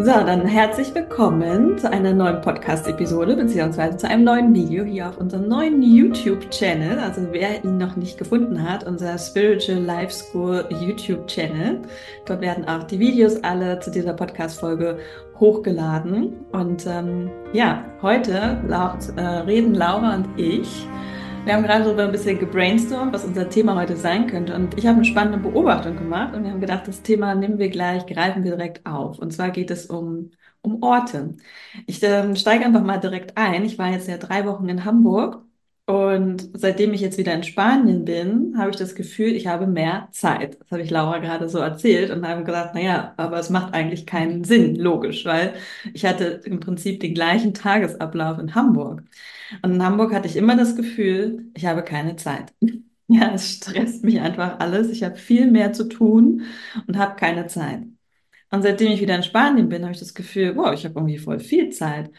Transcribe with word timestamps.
So, 0.00 0.12
dann 0.12 0.46
herzlich 0.46 0.94
willkommen 0.94 1.76
zu 1.76 1.90
einer 1.90 2.12
neuen 2.12 2.40
Podcast-Episode 2.40 3.34
beziehungsweise 3.34 3.96
zu 3.96 4.08
einem 4.08 4.22
neuen 4.22 4.54
Video 4.54 4.84
hier 4.84 5.08
auf 5.08 5.18
unserem 5.18 5.48
neuen 5.48 5.82
YouTube-Channel. 5.82 7.00
Also 7.00 7.22
wer 7.32 7.64
ihn 7.64 7.78
noch 7.78 7.96
nicht 7.96 8.16
gefunden 8.16 8.62
hat, 8.62 8.86
unser 8.86 9.18
Spiritual 9.18 9.80
Life 9.80 10.12
School 10.12 10.64
YouTube-Channel. 10.70 11.80
Dort 12.26 12.40
werden 12.40 12.68
auch 12.68 12.84
die 12.84 13.00
Videos 13.00 13.42
alle 13.42 13.80
zu 13.80 13.90
dieser 13.90 14.12
Podcast-Folge 14.12 14.98
hochgeladen. 15.40 16.44
Und 16.52 16.86
ähm, 16.86 17.28
ja, 17.52 17.84
heute 18.00 18.62
laut, 18.68 19.00
äh, 19.16 19.20
reden 19.20 19.74
Laura 19.74 20.14
und 20.14 20.28
ich 20.38 20.86
wir 21.48 21.54
haben 21.54 21.62
gerade 21.62 21.84
darüber 21.84 22.04
ein 22.04 22.12
bisschen 22.12 22.38
gebrainstormt, 22.38 23.14
was 23.14 23.24
unser 23.24 23.48
Thema 23.48 23.74
heute 23.74 23.96
sein 23.96 24.26
könnte. 24.26 24.54
Und 24.54 24.76
ich 24.76 24.86
habe 24.86 24.96
eine 24.96 25.04
spannende 25.06 25.38
Beobachtung 25.38 25.96
gemacht 25.96 26.34
und 26.34 26.44
wir 26.44 26.50
haben 26.50 26.60
gedacht, 26.60 26.86
das 26.86 27.02
Thema 27.02 27.34
nehmen 27.34 27.58
wir 27.58 27.70
gleich, 27.70 28.04
greifen 28.06 28.44
wir 28.44 28.52
direkt 28.56 28.84
auf. 28.86 29.18
Und 29.18 29.32
zwar 29.32 29.50
geht 29.50 29.70
es 29.70 29.86
um, 29.86 30.30
um 30.60 30.82
Orte. 30.82 31.36
Ich 31.86 32.02
äh, 32.02 32.36
steige 32.36 32.66
einfach 32.66 32.82
mal 32.82 32.98
direkt 32.98 33.38
ein. 33.38 33.64
Ich 33.64 33.78
war 33.78 33.90
jetzt 33.90 34.08
ja 34.08 34.18
drei 34.18 34.44
Wochen 34.44 34.68
in 34.68 34.84
Hamburg 34.84 35.42
und 35.88 36.50
seitdem 36.54 36.92
ich 36.92 37.00
jetzt 37.00 37.16
wieder 37.18 37.34
in 37.34 37.42
Spanien 37.44 38.04
bin, 38.04 38.54
habe 38.58 38.70
ich 38.70 38.76
das 38.76 38.94
Gefühl, 38.94 39.34
ich 39.34 39.46
habe 39.46 39.66
mehr 39.66 40.08
Zeit. 40.12 40.60
Das 40.60 40.70
habe 40.70 40.82
ich 40.82 40.90
Laura 40.90 41.18
gerade 41.18 41.48
so 41.48 41.58
erzählt 41.58 42.10
und 42.10 42.28
habe 42.28 42.44
gesagt, 42.44 42.74
naja, 42.74 43.14
aber 43.16 43.38
es 43.38 43.50
macht 43.50 43.72
eigentlich 43.74 44.06
keinen 44.06 44.44
Sinn, 44.44 44.76
logisch, 44.76 45.24
weil 45.24 45.54
ich 45.94 46.04
hatte 46.04 46.42
im 46.44 46.60
Prinzip 46.60 47.00
den 47.00 47.14
gleichen 47.14 47.54
Tagesablauf 47.54 48.38
in 48.38 48.54
Hamburg. 48.54 49.02
Und 49.62 49.72
in 49.74 49.82
Hamburg 49.82 50.12
hatte 50.12 50.28
ich 50.28 50.36
immer 50.36 50.56
das 50.56 50.76
Gefühl, 50.76 51.50
ich 51.54 51.66
habe 51.66 51.82
keine 51.82 52.16
Zeit. 52.16 52.52
Ja, 53.10 53.32
es 53.32 53.52
stresst 53.52 54.04
mich 54.04 54.20
einfach 54.20 54.60
alles. 54.60 54.90
Ich 54.90 55.02
habe 55.02 55.16
viel 55.16 55.50
mehr 55.50 55.72
zu 55.72 55.88
tun 55.88 56.42
und 56.86 56.98
habe 56.98 57.16
keine 57.16 57.46
Zeit. 57.46 57.82
Und 58.50 58.62
seitdem 58.62 58.92
ich 58.92 59.00
wieder 59.00 59.16
in 59.16 59.22
Spanien 59.22 59.68
bin, 59.68 59.82
habe 59.82 59.92
ich 59.92 59.98
das 59.98 60.14
Gefühl, 60.14 60.56
wow, 60.56 60.72
ich 60.72 60.84
habe 60.84 60.94
irgendwie 60.98 61.18
voll 61.18 61.40
viel 61.40 61.70
Zeit. 61.70 62.10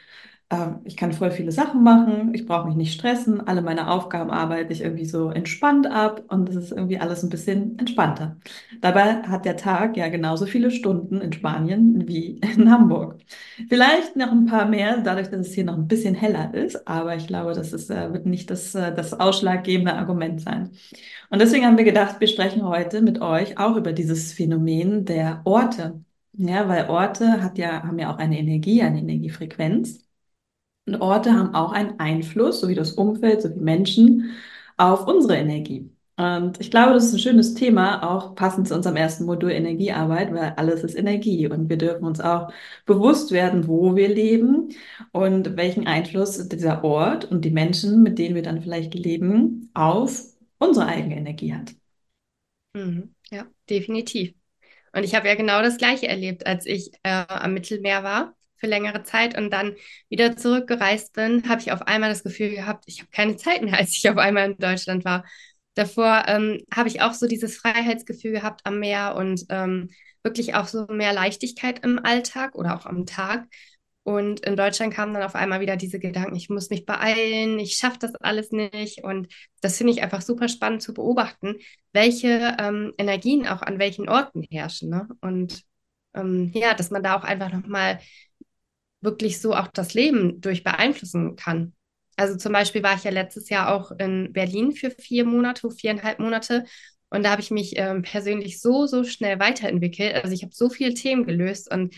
Ähm, 0.51 0.79
ich 0.83 0.97
kann 0.97 1.13
voll 1.13 1.29
viele 1.31 1.51
Sachen 1.51 1.83
machen, 1.83 2.33
ich 2.33 2.45
brauche 2.47 2.67
mich 2.67 2.75
nicht 2.75 2.93
stressen, 2.93 3.39
alle 3.47 3.61
meine 3.61 3.89
Aufgaben 3.91 4.31
arbeite 4.31 4.73
ich 4.73 4.81
irgendwie 4.81 5.05
so 5.05 5.29
entspannt 5.29 5.85
ab 5.85 6.23
und 6.27 6.49
es 6.49 6.55
ist 6.55 6.71
irgendwie 6.71 6.99
alles 6.99 7.21
ein 7.23 7.29
bisschen 7.29 7.77
entspannter. 7.77 8.37
Dabei 8.81 9.21
hat 9.23 9.45
der 9.45 9.57
Tag 9.57 9.95
ja 9.95 10.07
genauso 10.09 10.47
viele 10.47 10.71
Stunden 10.71 11.21
in 11.21 11.33
Spanien 11.33 12.07
wie 12.07 12.39
in 12.55 12.71
Hamburg. 12.71 13.19
Vielleicht 13.69 14.15
noch 14.15 14.31
ein 14.31 14.45
paar 14.47 14.65
mehr, 14.67 14.97
dadurch, 15.01 15.29
dass 15.29 15.41
es 15.47 15.53
hier 15.53 15.65
noch 15.65 15.77
ein 15.77 15.87
bisschen 15.87 16.15
heller 16.15 16.51
ist, 16.53 16.87
aber 16.87 17.15
ich 17.15 17.27
glaube, 17.27 17.53
das 17.53 17.71
ist, 17.73 17.91
äh, 17.91 18.11
wird 18.11 18.25
nicht 18.25 18.49
das, 18.49 18.73
äh, 18.73 18.93
das 18.93 19.13
ausschlaggebende 19.19 19.93
Argument 19.93 20.41
sein. 20.41 20.71
Und 21.29 21.39
deswegen 21.41 21.65
haben 21.65 21.77
wir 21.77 21.85
gedacht, 21.85 22.19
wir 22.19 22.27
sprechen 22.27 22.63
heute 22.65 23.01
mit 23.01 23.21
euch 23.21 23.57
auch 23.59 23.75
über 23.75 23.93
dieses 23.93 24.33
Phänomen 24.33 25.05
der 25.05 25.41
Orte. 25.45 26.03
Ja, 26.33 26.67
weil 26.67 26.89
Orte 26.89 27.41
hat 27.43 27.57
ja, 27.57 27.83
haben 27.83 27.99
ja 27.99 28.13
auch 28.13 28.17
eine 28.17 28.39
Energie, 28.39 28.81
eine 28.81 28.99
Energiefrequenz. 28.99 30.08
Und 30.89 31.01
Orte 31.01 31.33
haben 31.33 31.53
auch 31.55 31.71
einen 31.71 31.99
Einfluss, 31.99 32.61
so 32.61 32.67
wie 32.67 32.75
das 32.75 32.93
Umfeld, 32.93 33.41
so 33.41 33.53
wie 33.55 33.59
Menschen, 33.59 34.31
auf 34.77 35.07
unsere 35.07 35.37
Energie. 35.37 35.91
Und 36.17 36.59
ich 36.59 36.69
glaube, 36.69 36.93
das 36.93 37.05
ist 37.05 37.13
ein 37.13 37.19
schönes 37.19 37.53
Thema, 37.53 38.03
auch 38.03 38.35
passend 38.35 38.67
zu 38.67 38.75
unserem 38.75 38.97
ersten 38.97 39.23
Modul 39.25 39.51
Energiearbeit, 39.51 40.33
weil 40.33 40.53
alles 40.57 40.83
ist 40.83 40.95
Energie 40.95 41.47
und 41.47 41.69
wir 41.69 41.77
dürfen 41.77 42.03
uns 42.03 42.19
auch 42.19 42.51
bewusst 42.85 43.31
werden, 43.31 43.67
wo 43.67 43.95
wir 43.95 44.09
leben 44.09 44.69
und 45.13 45.55
welchen 45.55 45.87
Einfluss 45.87 46.49
dieser 46.49 46.83
Ort 46.83 47.23
und 47.31 47.45
die 47.45 47.51
Menschen, 47.51 48.03
mit 48.03 48.19
denen 48.19 48.35
wir 48.35 48.41
dann 48.41 48.61
vielleicht 48.61 48.95
leben, 48.95 49.69
auf 49.73 50.23
unsere 50.57 50.87
eigene 50.87 51.17
Energie 51.17 51.53
hat. 51.53 51.71
Mhm. 52.73 53.15
Ja, 53.31 53.47
definitiv. 53.69 54.33
Und 54.91 55.03
ich 55.03 55.15
habe 55.15 55.27
ja 55.27 55.35
genau 55.35 55.61
das 55.61 55.77
Gleiche 55.77 56.07
erlebt, 56.07 56.45
als 56.45 56.65
ich 56.65 56.91
äh, 57.03 57.25
am 57.27 57.53
Mittelmeer 57.53 58.03
war 58.03 58.35
für 58.59 58.67
längere 58.67 59.03
Zeit 59.03 59.37
und 59.37 59.51
dann 59.51 59.75
wieder 60.09 60.35
zurückgereist 60.37 61.13
bin, 61.13 61.47
habe 61.49 61.61
ich 61.61 61.71
auf 61.71 61.83
einmal 61.83 62.09
das 62.09 62.23
Gefühl 62.23 62.49
gehabt, 62.51 62.83
ich 62.87 62.99
habe 62.99 63.09
keine 63.11 63.37
Zeit 63.37 63.61
mehr, 63.61 63.73
als 63.79 63.91
ich 63.97 64.09
auf 64.09 64.17
einmal 64.17 64.51
in 64.51 64.57
Deutschland 64.57 65.05
war. 65.05 65.25
Davor 65.75 66.25
ähm, 66.27 66.61
habe 66.73 66.89
ich 66.89 67.01
auch 67.01 67.13
so 67.13 67.27
dieses 67.27 67.57
Freiheitsgefühl 67.57 68.31
gehabt 68.31 68.61
am 68.65 68.79
Meer 68.79 69.15
und 69.15 69.45
ähm, 69.49 69.89
wirklich 70.23 70.55
auch 70.55 70.67
so 70.67 70.85
mehr 70.87 71.13
Leichtigkeit 71.13 71.83
im 71.85 72.03
Alltag 72.03 72.55
oder 72.55 72.75
auch 72.75 72.85
am 72.85 73.05
Tag. 73.05 73.47
Und 74.03 74.39
in 74.39 74.55
Deutschland 74.55 74.93
kamen 74.93 75.13
dann 75.13 75.23
auf 75.23 75.35
einmal 75.35 75.59
wieder 75.59 75.77
diese 75.77 75.99
Gedanken, 75.99 76.35
ich 76.35 76.49
muss 76.49 76.69
mich 76.69 76.85
beeilen, 76.85 77.59
ich 77.59 77.75
schaffe 77.75 77.99
das 77.99 78.15
alles 78.15 78.51
nicht. 78.51 79.03
Und 79.03 79.27
das 79.61 79.77
finde 79.77 79.93
ich 79.93 80.01
einfach 80.01 80.21
super 80.21 80.47
spannend 80.47 80.81
zu 80.81 80.93
beobachten, 80.93 81.55
welche 81.93 82.57
ähm, 82.59 82.93
Energien 82.97 83.47
auch 83.47 83.61
an 83.61 83.77
welchen 83.77 84.09
Orten 84.09 84.43
herrschen. 84.49 84.89
Ne? 84.89 85.07
Und 85.21 85.61
ähm, 86.15 86.51
ja, 86.53 86.73
dass 86.73 86.89
man 86.91 87.03
da 87.03 87.17
auch 87.17 87.23
einfach 87.23 87.51
nochmal 87.53 87.99
wirklich 89.01 89.39
so 89.39 89.55
auch 89.55 89.67
das 89.67 89.93
Leben 89.93 90.41
durch 90.41 90.63
beeinflussen 90.63 91.35
kann. 91.35 91.73
Also 92.15 92.35
zum 92.35 92.51
Beispiel 92.51 92.83
war 92.83 92.95
ich 92.95 93.05
ja 93.05 93.11
letztes 93.11 93.49
Jahr 93.49 93.73
auch 93.73 93.91
in 93.91 94.33
Berlin 94.33 94.73
für 94.73 94.91
vier 94.91 95.23
Monate, 95.25 95.71
viereinhalb 95.71 96.19
Monate. 96.19 96.65
Und 97.09 97.23
da 97.23 97.31
habe 97.31 97.41
ich 97.41 97.49
mich 97.49 97.73
ähm, 97.77 98.01
persönlich 98.01 98.61
so, 98.61 98.85
so 98.85 99.03
schnell 99.03 99.39
weiterentwickelt. 99.39 100.15
Also 100.15 100.33
ich 100.33 100.43
habe 100.43 100.53
so 100.53 100.69
viele 100.69 100.93
Themen 100.93 101.25
gelöst 101.25 101.71
und 101.71 101.95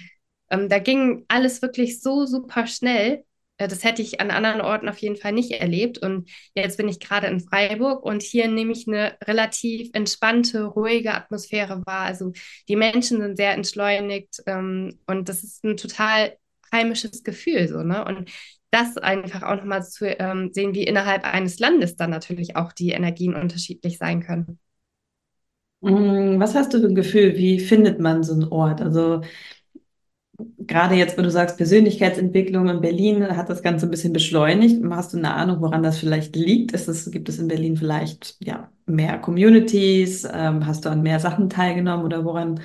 ähm, 0.52 0.70
da 0.70 0.80
ging 0.80 1.26
alles 1.28 1.62
wirklich 1.62 2.02
so 2.02 2.26
super 2.26 2.68
schnell. 2.68 3.26
Äh, 3.58 3.68
das 3.68 3.84
hätte 3.84 4.02
ich 4.02 4.22
an 4.22 4.32
anderen 4.32 4.62
Orten 4.62 4.90
auf 4.90 5.00
jeden 5.00 5.16
Fall 5.16 5.32
nicht 5.32 5.52
erlebt. 5.52 5.98
Und 5.98 6.30
jetzt 6.56 6.78
bin 6.78 6.88
ich 6.88 7.00
gerade 7.00 7.28
in 7.28 7.40
Freiburg 7.40 8.04
und 8.04 8.22
hier 8.22 8.48
nehme 8.48 8.74
ich 8.74 8.88
eine 8.88 9.18
relativ 9.24 9.90
entspannte, 9.94 10.66
ruhige 10.66 11.14
Atmosphäre 11.14 11.82
wahr. 11.86 12.06
Also 12.06 12.32
die 12.68 12.76
Menschen 12.76 13.22
sind 13.22 13.38
sehr 13.38 13.54
entschleunigt 13.54 14.42
ähm, 14.46 15.00
und 15.08 15.30
das 15.30 15.44
ist 15.44 15.64
ein 15.64 15.78
total 15.78 16.38
heimisches 16.72 17.24
Gefühl, 17.24 17.68
so, 17.68 17.84
ne? 17.84 18.06
Und 18.06 18.30
das 18.72 18.98
einfach 18.98 19.44
auch 19.44 19.56
nochmal 19.58 19.84
zu 19.84 20.06
ähm, 20.08 20.52
sehen, 20.54 20.74
wie 20.74 20.84
innerhalb 20.84 21.26
eines 21.26 21.60
Landes 21.60 21.98
dann 21.98 22.10
natürlich 22.10 22.56
auch 22.56 22.72
die 22.72 22.92
Energien 22.92 23.36
unterschiedlich 23.36 23.98
sein 23.98 24.24
können. 24.24 24.60
Mm, 25.82 26.40
was 26.40 26.56
hast 26.56 26.74
du 26.74 26.80
für 26.80 26.88
ein 26.88 26.96
Gefühl? 26.96 27.36
Wie 27.38 27.60
findet 27.60 28.00
man 28.00 28.24
so 28.24 28.34
einen 28.34 28.46
Ort? 28.46 28.82
Also 28.82 29.22
gerade 30.60 30.96
jetzt, 30.96 31.18
wenn 31.18 31.24
du 31.24 31.32
sagst 31.32 31.58
Persönlichkeitsentwicklung 31.58 32.70
in 32.70 32.82
Berlin 32.82 33.36
hat 33.36 33.50
das 33.50 33.62
Ganze 33.62 33.88
ein 33.88 33.92
bisschen 33.92 34.14
beschleunigt. 34.14 34.82
Hast 34.92 35.14
du 35.14 35.18
eine 35.18 35.34
Ahnung, 35.34 35.62
woran 35.62 35.84
das 35.84 35.98
vielleicht 36.00 36.36
liegt? 36.36 36.72
Ist 36.74 36.88
es, 36.88 37.10
gibt 37.12 37.30
es 37.30 37.40
in 37.40 37.48
Berlin 37.48 37.78
vielleicht 37.78 38.36
ja 38.44 38.72
mehr 38.86 39.18
Communities? 39.20 40.28
Ähm, 40.32 40.66
hast 40.66 40.86
du 40.86 40.90
an 40.90 41.02
mehr 41.04 41.20
Sachen 41.20 41.50
teilgenommen 41.50 42.06
oder 42.06 42.26
woran 42.26 42.62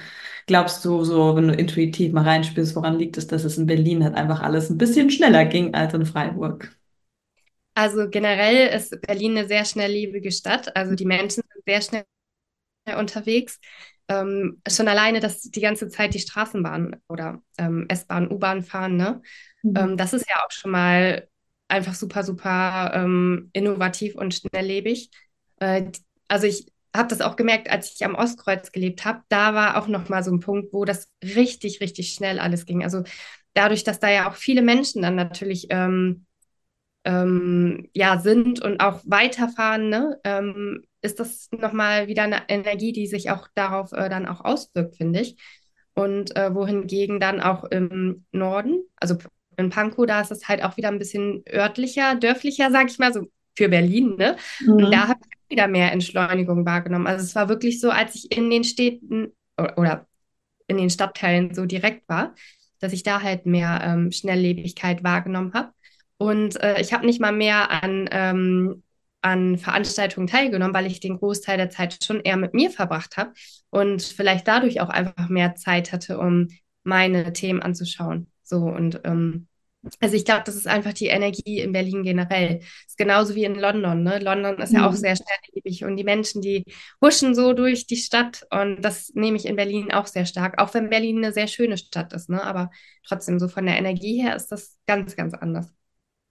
glaubst 0.47 0.85
du, 0.85 1.05
so, 1.05 1.37
wenn 1.37 1.49
du 1.49 1.55
intuitiv 1.55 2.13
mal 2.13 2.25
reinspielst, 2.25 2.75
woran 2.77 2.99
liegt 2.99 3.17
es, 3.19 3.27
dass 3.27 3.45
es 3.45 3.59
in 3.59 3.67
Berlin 3.67 4.05
halt 4.05 4.15
einfach 4.15 4.41
alles 4.43 4.71
ein 4.71 4.79
bisschen 4.79 5.11
schneller 5.11 5.45
ging 5.45 5.75
als 5.75 5.95
in 5.95 6.07
Freiburg? 6.07 6.77
Also 7.75 8.09
generell 8.09 8.69
ist 8.75 8.99
Berlin 9.03 9.37
eine 9.37 9.47
sehr 9.47 9.65
schnelllebige 9.65 10.33
Stadt. 10.33 10.75
Also 10.77 10.95
die 10.95 11.05
Menschen 11.05 11.43
sind 11.43 11.65
sehr 11.67 11.83
schnell 11.83 12.05
unterwegs. 12.99 13.61
Ähm, 14.09 14.63
schon 14.69 14.89
alleine, 14.89 15.21
dass 15.21 15.43
die 15.43 15.61
ganze 15.61 15.89
Zeit 15.89 16.15
die 16.15 16.21
Straßenbahn 16.21 16.97
oder 17.09 17.43
ähm, 17.59 17.87
S-Bahn, 17.89 18.31
U-Bahn 18.31 18.63
fahren, 18.63 18.97
ne? 18.97 19.21
Mhm. 19.63 19.77
Ähm, 19.77 19.97
das 19.97 20.13
ist 20.13 20.29
ja 20.29 20.37
auch 20.45 20.51
schon 20.53 20.71
mal 20.71 21.29
einfach 21.69 21.95
super, 21.95 22.23
super 22.23 22.93
ähm, 22.95 23.51
innovativ 23.53 24.15
und 24.15 24.33
schnelllebig. 24.33 25.11
Äh, 25.59 25.91
also 26.29 26.47
ich 26.47 26.73
habe 26.97 27.09
das 27.09 27.21
auch 27.21 27.37
gemerkt, 27.37 27.71
als 27.71 27.93
ich 27.95 28.05
am 28.05 28.15
Ostkreuz 28.15 28.73
gelebt 28.73 29.05
habe. 29.05 29.23
Da 29.29 29.55
war 29.55 29.77
auch 29.77 29.89
noch 29.89 30.09
mal 30.09 30.23
so 30.23 30.33
ein 30.33 30.41
Punkt, 30.41 30.73
wo 30.73 30.85
das 30.85 31.11
richtig, 31.23 31.81
richtig 31.81 32.13
schnell 32.13 32.39
alles 32.39 32.67
ging. 32.67 32.83
Also 32.83 33.03
dadurch, 33.55 33.85
dass 33.85 34.01
da 34.01 34.11
ja 34.11 34.29
auch 34.29 34.35
viele 34.35 34.63
Menschen 34.63 35.03
dann 35.03 35.15
natürlich 35.15 35.67
ähm, 35.71 36.27
ähm, 37.05 37.89
ja 37.95 38.19
sind 38.19 38.61
und 38.61 38.81
auch 38.81 39.01
weiterfahren, 39.05 39.89
ne, 39.89 40.21
ähm, 40.25 40.83
ist 41.03 41.21
das 41.21 41.49
noch 41.53 41.73
mal 41.73 42.09
wieder 42.09 42.25
eine 42.25 42.43
Energie, 42.49 42.93
die 42.93 43.07
sich 43.07 43.31
auch 43.31 43.49
darauf 43.55 43.93
äh, 43.93 44.09
dann 44.09 44.27
auch 44.27 44.45
auswirkt, 44.45 44.97
finde 44.97 45.21
ich. 45.21 45.37
Und 45.95 46.37
äh, 46.37 46.55
wohingegen 46.55 47.21
dann 47.21 47.41
auch 47.41 47.65
im 47.65 48.27
Norden, 48.33 48.83
also 48.97 49.17
in 49.57 49.71
Pankow, 49.71 50.05
da 50.05 50.21
ist 50.21 50.33
es 50.33 50.49
halt 50.49 50.63
auch 50.63 50.77
wieder 50.77 50.89
ein 50.89 50.99
bisschen 50.99 51.43
örtlicher, 51.51 52.17
dörflicher, 52.17 52.71
sag 52.71 52.91
ich 52.91 52.99
mal, 52.99 53.13
so 53.13 53.27
für 53.57 53.69
Berlin, 53.69 54.17
ne? 54.17 54.37
Mhm. 54.61 54.73
Und 54.73 54.91
da 54.91 55.09
habe 55.09 55.21
ich 55.25 55.36
wieder 55.49 55.69
mehr 55.69 55.93
Entschleunigung 55.93 56.67
wahrgenommen. 56.67 57.07
Also 57.07 57.25
es 57.25 57.35
war 57.35 57.49
wirklich 57.49 57.81
so, 57.81 57.91
als 57.91 58.15
ich 58.15 58.37
in 58.37 58.51
den 58.51 58.65
Städten 58.65 59.33
oder 59.77 60.07
in 60.67 60.77
den 60.77 60.91
Stadtteilen 60.91 61.55
so 61.55 61.67
direkt 61.67 62.09
war, 62.09 62.35
dass 62.81 62.93
ich 62.93 63.03
da 63.03 63.23
halt 63.23 63.47
mehr 63.47 63.81
ähm, 63.83 64.13
Schnelllebigkeit 64.13 65.03
wahrgenommen 65.05 65.55
habe. 65.55 65.73
Und 66.19 66.61
äh, 66.63 66.81
ich 66.81 66.93
habe 66.93 67.07
nicht 67.07 67.21
mal 67.21 67.33
mehr 67.33 67.71
an, 67.83 68.09
ähm, 68.11 68.83
an 69.23 69.59
Veranstaltungen 69.59 70.27
teilgenommen, 70.27 70.75
weil 70.75 70.87
ich 70.87 71.01
den 71.01 71.19
Großteil 71.19 71.57
der 71.57 71.71
Zeit 71.71 72.03
schon 72.05 72.21
eher 72.21 72.37
mit 72.37 72.55
mir 72.55 72.71
verbracht 72.71 73.17
habe 73.17 73.33
und 73.71 74.03
vielleicht 74.03 74.49
dadurch 74.49 74.81
auch 74.81 74.89
einfach 74.89 75.29
mehr 75.29 75.55
Zeit 75.57 75.93
hatte, 75.93 76.19
um 76.19 76.49
meine 76.85 77.33
Themen 77.33 77.63
anzuschauen. 77.63 78.31
So 78.43 78.59
und 78.59 79.01
ähm, 79.05 79.49
Also 80.01 80.17
ich 80.17 80.25
glaube, 80.25 80.43
das 80.45 80.57
ist 80.57 80.67
einfach 80.67 80.93
die 80.93 81.07
Energie 81.07 81.61
in 81.61 81.73
Berlin 81.73 82.03
generell. 82.03 82.61
Ist 82.87 82.99
genauso 82.99 83.35
wie 83.35 83.45
in 83.45 83.55
London. 83.55 84.03
Ne? 84.03 84.19
London 84.19 84.59
ist 84.59 84.73
ja 84.73 84.87
auch 84.89 84.93
Mhm. 84.93 84.97
sehr 84.97 85.17
schnelllebig 85.17 85.85
und 85.85 85.97
die 85.97 86.05
Menschen, 86.05 86.43
die 86.43 86.65
huschen 87.03 87.35
so 87.35 87.53
durch 87.53 87.87
die 87.87 87.97
Stadt 87.97 88.47
und 88.51 88.83
das 88.83 89.13
nehme 89.15 89.37
ich 89.37 89.47
in 89.47 89.57
Berlin 89.57 89.93
auch 89.93 90.07
sehr 90.07 90.27
stark. 90.27 90.61
Auch 90.61 90.75
wenn 90.75 90.91
Berlin 90.91 91.19
eine 91.19 91.33
sehr 91.33 91.47
schöne 91.47 91.79
Stadt 91.79 92.13
ist, 92.13 92.29
ne? 92.29 92.43
Aber 92.43 92.71
trotzdem 93.07 93.39
so 93.39 93.49
von 93.49 93.67
der 93.67 93.79
Energie 93.79 94.21
her 94.23 94.35
ist 94.37 94.49
das 94.53 94.77
ganz, 94.87 95.15
ganz 95.17 95.35
anders. 95.35 95.76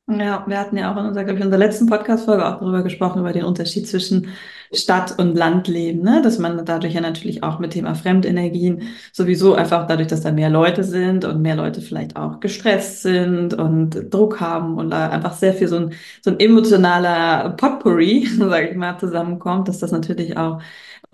Ja, 0.07 0.44
wir 0.48 0.60
hatten 0.60 0.78
ja 0.78 0.94
auch 0.94 0.98
in 1.00 1.06
unserer, 1.07 1.24
glaube 1.24 1.40
ich, 1.40 1.46
unserer 1.46 1.57
letzten 1.60 1.88
Podcast-Folge 1.88 2.46
auch 2.46 2.60
darüber 2.60 2.84
gesprochen, 2.84 3.22
über 3.22 3.34
den 3.34 3.44
Unterschied 3.44 3.88
zwischen 3.88 4.28
Stadt- 4.72 5.18
und 5.18 5.36
Landleben, 5.36 6.04
ne? 6.04 6.22
Dass 6.22 6.38
man 6.38 6.63
dadurch 6.63 6.94
ja 6.94 7.02
natürlich 7.02 7.42
auch 7.42 7.57
mit 7.57 7.72
Thema 7.74 7.96
Fremdenergien 7.96 8.84
sowieso 9.12 9.56
einfach 9.56 9.88
dadurch, 9.88 10.07
dass 10.07 10.22
da 10.22 10.31
mehr 10.31 10.52
Leute 10.52 10.84
sind 10.84 11.25
und 11.25 11.42
mehr 11.42 11.56
Leute 11.56 11.81
vielleicht 11.81 12.18
auch 12.18 12.40
gestresst 12.40 13.02
sind 13.02 13.56
und 13.56 14.13
Druck 14.13 14.40
haben 14.40 14.78
und 14.78 14.92
da 14.92 15.10
einfach 15.10 15.34
sehr 15.34 15.54
viel 15.56 15.68
so 15.68 15.78
ein, 15.78 15.94
so 16.22 16.30
ein 16.30 16.40
emotionaler 16.40 17.50
Potpourri, 17.58 18.28
sage 18.38 18.69
ich 18.69 18.75
mal, 18.78 19.00
zusammenkommt, 19.00 19.68
dass 19.68 19.80
das 19.80 19.92
natürlich 19.92 20.38
auch 20.38 20.62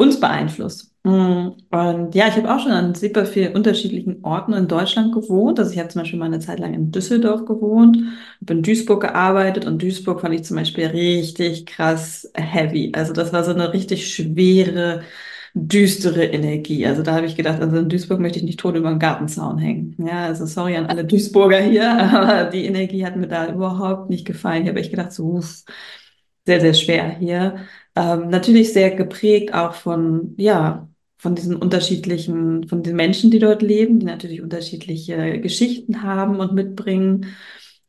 uns 0.01 0.19
beeinflusst. 0.19 0.93
Mm, 1.03 1.49
Und 1.71 2.13
ja, 2.15 2.27
ich 2.27 2.35
habe 2.35 2.53
auch 2.53 2.59
schon 2.59 2.71
an 2.71 2.93
super 2.95 3.25
vielen 3.25 3.55
unterschiedlichen 3.55 4.23
Orten 4.23 4.53
in 4.53 4.67
Deutschland 4.67 5.13
gewohnt. 5.13 5.59
Also 5.59 5.71
ich 5.73 5.79
habe 5.79 5.89
zum 5.89 6.01
Beispiel 6.01 6.19
mal 6.19 6.25
eine 6.25 6.39
Zeit 6.39 6.59
lang 6.59 6.73
in 6.73 6.91
Düsseldorf 6.91 7.45
gewohnt 7.45 7.97
habe 8.41 8.53
in 8.53 8.63
Duisburg 8.63 9.01
gearbeitet 9.01 9.65
und 9.65 9.81
Duisburg 9.81 10.21
fand 10.21 10.35
ich 10.35 10.43
zum 10.43 10.57
Beispiel 10.57 10.87
richtig 10.87 11.65
krass 11.65 12.29
heavy. 12.35 12.91
Also 12.95 13.13
das 13.13 13.33
war 13.33 13.43
so 13.43 13.51
eine 13.51 13.73
richtig 13.73 14.13
schwere, 14.13 15.03
düstere 15.53 16.25
Energie. 16.25 16.85
Also 16.85 17.03
da 17.03 17.15
habe 17.15 17.25
ich 17.25 17.35
gedacht, 17.35 17.61
also 17.61 17.77
in 17.77 17.89
Duisburg 17.89 18.19
möchte 18.19 18.39
ich 18.39 18.45
nicht 18.45 18.59
tot 18.59 18.75
über 18.75 18.89
den 18.89 18.99
Gartenzaun 18.99 19.57
hängen. 19.57 19.95
Ja, 19.99 20.25
also 20.25 20.45
sorry 20.45 20.75
an 20.77 20.85
alle 20.87 21.05
Duisburger 21.05 21.59
hier, 21.61 21.89
aber 22.13 22.49
die 22.49 22.65
Energie 22.65 23.05
hat 23.05 23.15
mir 23.17 23.27
da 23.27 23.47
überhaupt 23.53 24.09
nicht 24.09 24.25
gefallen. 24.25 24.63
Ich 24.63 24.69
habe 24.69 24.79
echt 24.79 24.91
gedacht, 24.91 25.11
so 25.11 25.25
uff, 25.33 25.63
sehr, 26.45 26.61
sehr 26.61 26.73
schwer 26.73 27.09
hier. 27.17 27.57
Ähm, 27.95 28.29
natürlich 28.29 28.73
sehr 28.73 28.91
geprägt 28.95 29.53
auch 29.53 29.73
von, 29.73 30.33
ja, 30.37 30.89
von 31.17 31.35
diesen 31.35 31.55
unterschiedlichen, 31.55 32.67
von 32.67 32.83
den 32.83 32.95
Menschen, 32.95 33.31
die 33.31 33.39
dort 33.39 33.61
leben, 33.61 33.99
die 33.99 34.05
natürlich 34.05 34.41
unterschiedliche 34.41 35.39
Geschichten 35.39 36.01
haben 36.03 36.39
und 36.39 36.53
mitbringen 36.53 37.27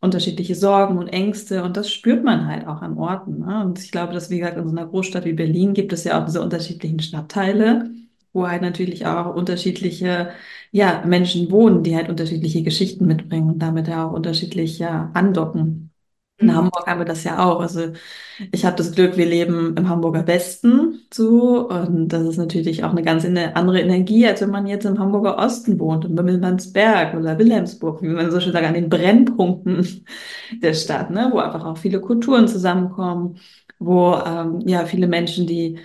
unterschiedliche 0.01 0.57
Sorgen 0.57 0.99
und 0.99 1.09
Ängste 1.09 1.63
und 1.63 1.77
das 1.77 1.91
spürt 1.93 2.25
man 2.25 2.47
halt 2.49 2.67
auch 2.67 2.83
an 2.83 2.99
Orten. 2.99 3.39
Ne? 3.41 3.65
Und 3.65 3.79
ich 3.79 3.93
glaube, 3.93 4.13
dass, 4.13 4.31
wie 4.31 4.39
gesagt, 4.41 4.59
in 4.59 4.65
so 4.69 4.77
einer 4.77 4.87
Großstadt 4.87 5.25
wie 5.25 5.33
Berlin 5.33 5.75
gibt 5.75 5.93
es 5.93 6.05
ja 6.05 6.21
auch 6.21 6.27
diese 6.27 6.43
unterschiedlichen 6.43 7.01
Stadtteile, 7.01 7.91
wo 8.33 8.49
halt 8.49 8.63
natürlich 8.63 9.07
auch 9.07 9.35
unterschiedliche, 9.35 10.31
ja, 10.73 11.05
Menschen 11.07 11.51
wohnen, 11.53 11.85
die 11.85 11.95
halt 11.97 12.09
unterschiedliche 12.09 12.63
Geschichten 12.65 13.07
mitbringen 13.07 13.51
und 13.51 13.59
damit 13.61 13.87
ja 13.89 14.07
auch 14.09 14.13
unterschiedlich, 14.13 14.79
ja, 14.81 15.11
andocken. 15.15 15.92
In 16.43 16.51
Mhm. 16.51 16.57
Hamburg 16.57 16.87
haben 16.87 17.01
wir 17.01 17.05
das 17.07 17.25
ja 17.25 17.45
auch. 17.45 17.61
Also 17.61 17.93
ich 18.53 18.65
habe 18.65 18.77
das 18.77 18.93
Glück, 18.93 19.17
wir 19.17 19.27
leben 19.27 19.77
im 19.77 19.89
Hamburger 19.89 20.27
Westen 20.27 21.03
so 21.13 21.69
und 21.69 22.09
das 22.09 22.23
ist 22.27 22.37
natürlich 22.39 22.85
auch 22.85 22.91
eine 22.91 23.03
ganz 23.03 23.25
andere 23.25 23.81
Energie, 23.81 24.27
als 24.27 24.41
wenn 24.43 24.51
man 24.51 24.67
jetzt 24.67 24.85
im 24.87 24.99
Hamburger 24.99 25.39
Osten 25.39 25.79
wohnt, 25.81 26.05
in 26.05 26.17
Wilhelmsberg 26.19 27.15
oder 27.15 27.39
Wilhelmsburg, 27.39 28.03
wie 28.03 28.09
man 28.09 28.31
so 28.31 28.41
schön 28.41 28.53
sagt, 28.53 28.67
an 28.67 28.75
den 28.75 28.89
Brennpunkten 28.89 30.05
der 30.63 30.75
Stadt, 30.75 31.11
ne, 31.11 31.29
wo 31.33 31.39
einfach 31.39 31.65
auch 31.65 31.79
viele 31.79 32.01
Kulturen 32.01 32.49
zusammenkommen, 32.49 33.39
wo 33.79 34.15
ähm, 34.27 34.61
ja 34.67 34.85
viele 34.87 35.07
Menschen, 35.09 35.47
die 35.47 35.79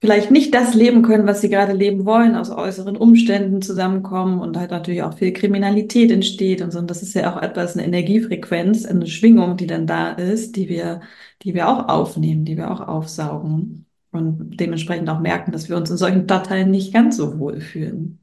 vielleicht 0.00 0.30
nicht 0.30 0.54
das 0.54 0.74
leben 0.74 1.02
können, 1.02 1.26
was 1.26 1.40
sie 1.40 1.48
gerade 1.48 1.72
leben 1.72 2.04
wollen, 2.04 2.36
aus 2.36 2.50
äußeren 2.50 2.96
Umständen 2.96 3.62
zusammenkommen 3.62 4.40
und 4.40 4.56
halt 4.56 4.70
natürlich 4.70 5.02
auch 5.02 5.14
viel 5.14 5.32
Kriminalität 5.32 6.10
entsteht 6.10 6.62
und 6.62 6.72
so. 6.72 6.78
Und 6.78 6.90
das 6.90 7.02
ist 7.02 7.14
ja 7.14 7.34
auch 7.34 7.42
etwas, 7.42 7.76
eine 7.76 7.86
Energiefrequenz, 7.86 8.86
eine 8.86 9.06
Schwingung, 9.06 9.56
die 9.56 9.66
dann 9.66 9.86
da 9.86 10.12
ist, 10.12 10.56
die 10.56 10.68
wir, 10.68 11.00
die 11.42 11.54
wir 11.54 11.68
auch 11.68 11.88
aufnehmen, 11.88 12.44
die 12.44 12.56
wir 12.56 12.70
auch 12.70 12.80
aufsaugen 12.80 13.86
und 14.12 14.58
dementsprechend 14.58 15.08
auch 15.10 15.20
merken, 15.20 15.52
dass 15.52 15.68
wir 15.68 15.76
uns 15.76 15.90
in 15.90 15.96
solchen 15.96 16.24
Stadtteilen 16.24 16.70
nicht 16.70 16.92
ganz 16.92 17.16
so 17.16 17.38
wohl 17.38 17.60
fühlen. 17.60 18.20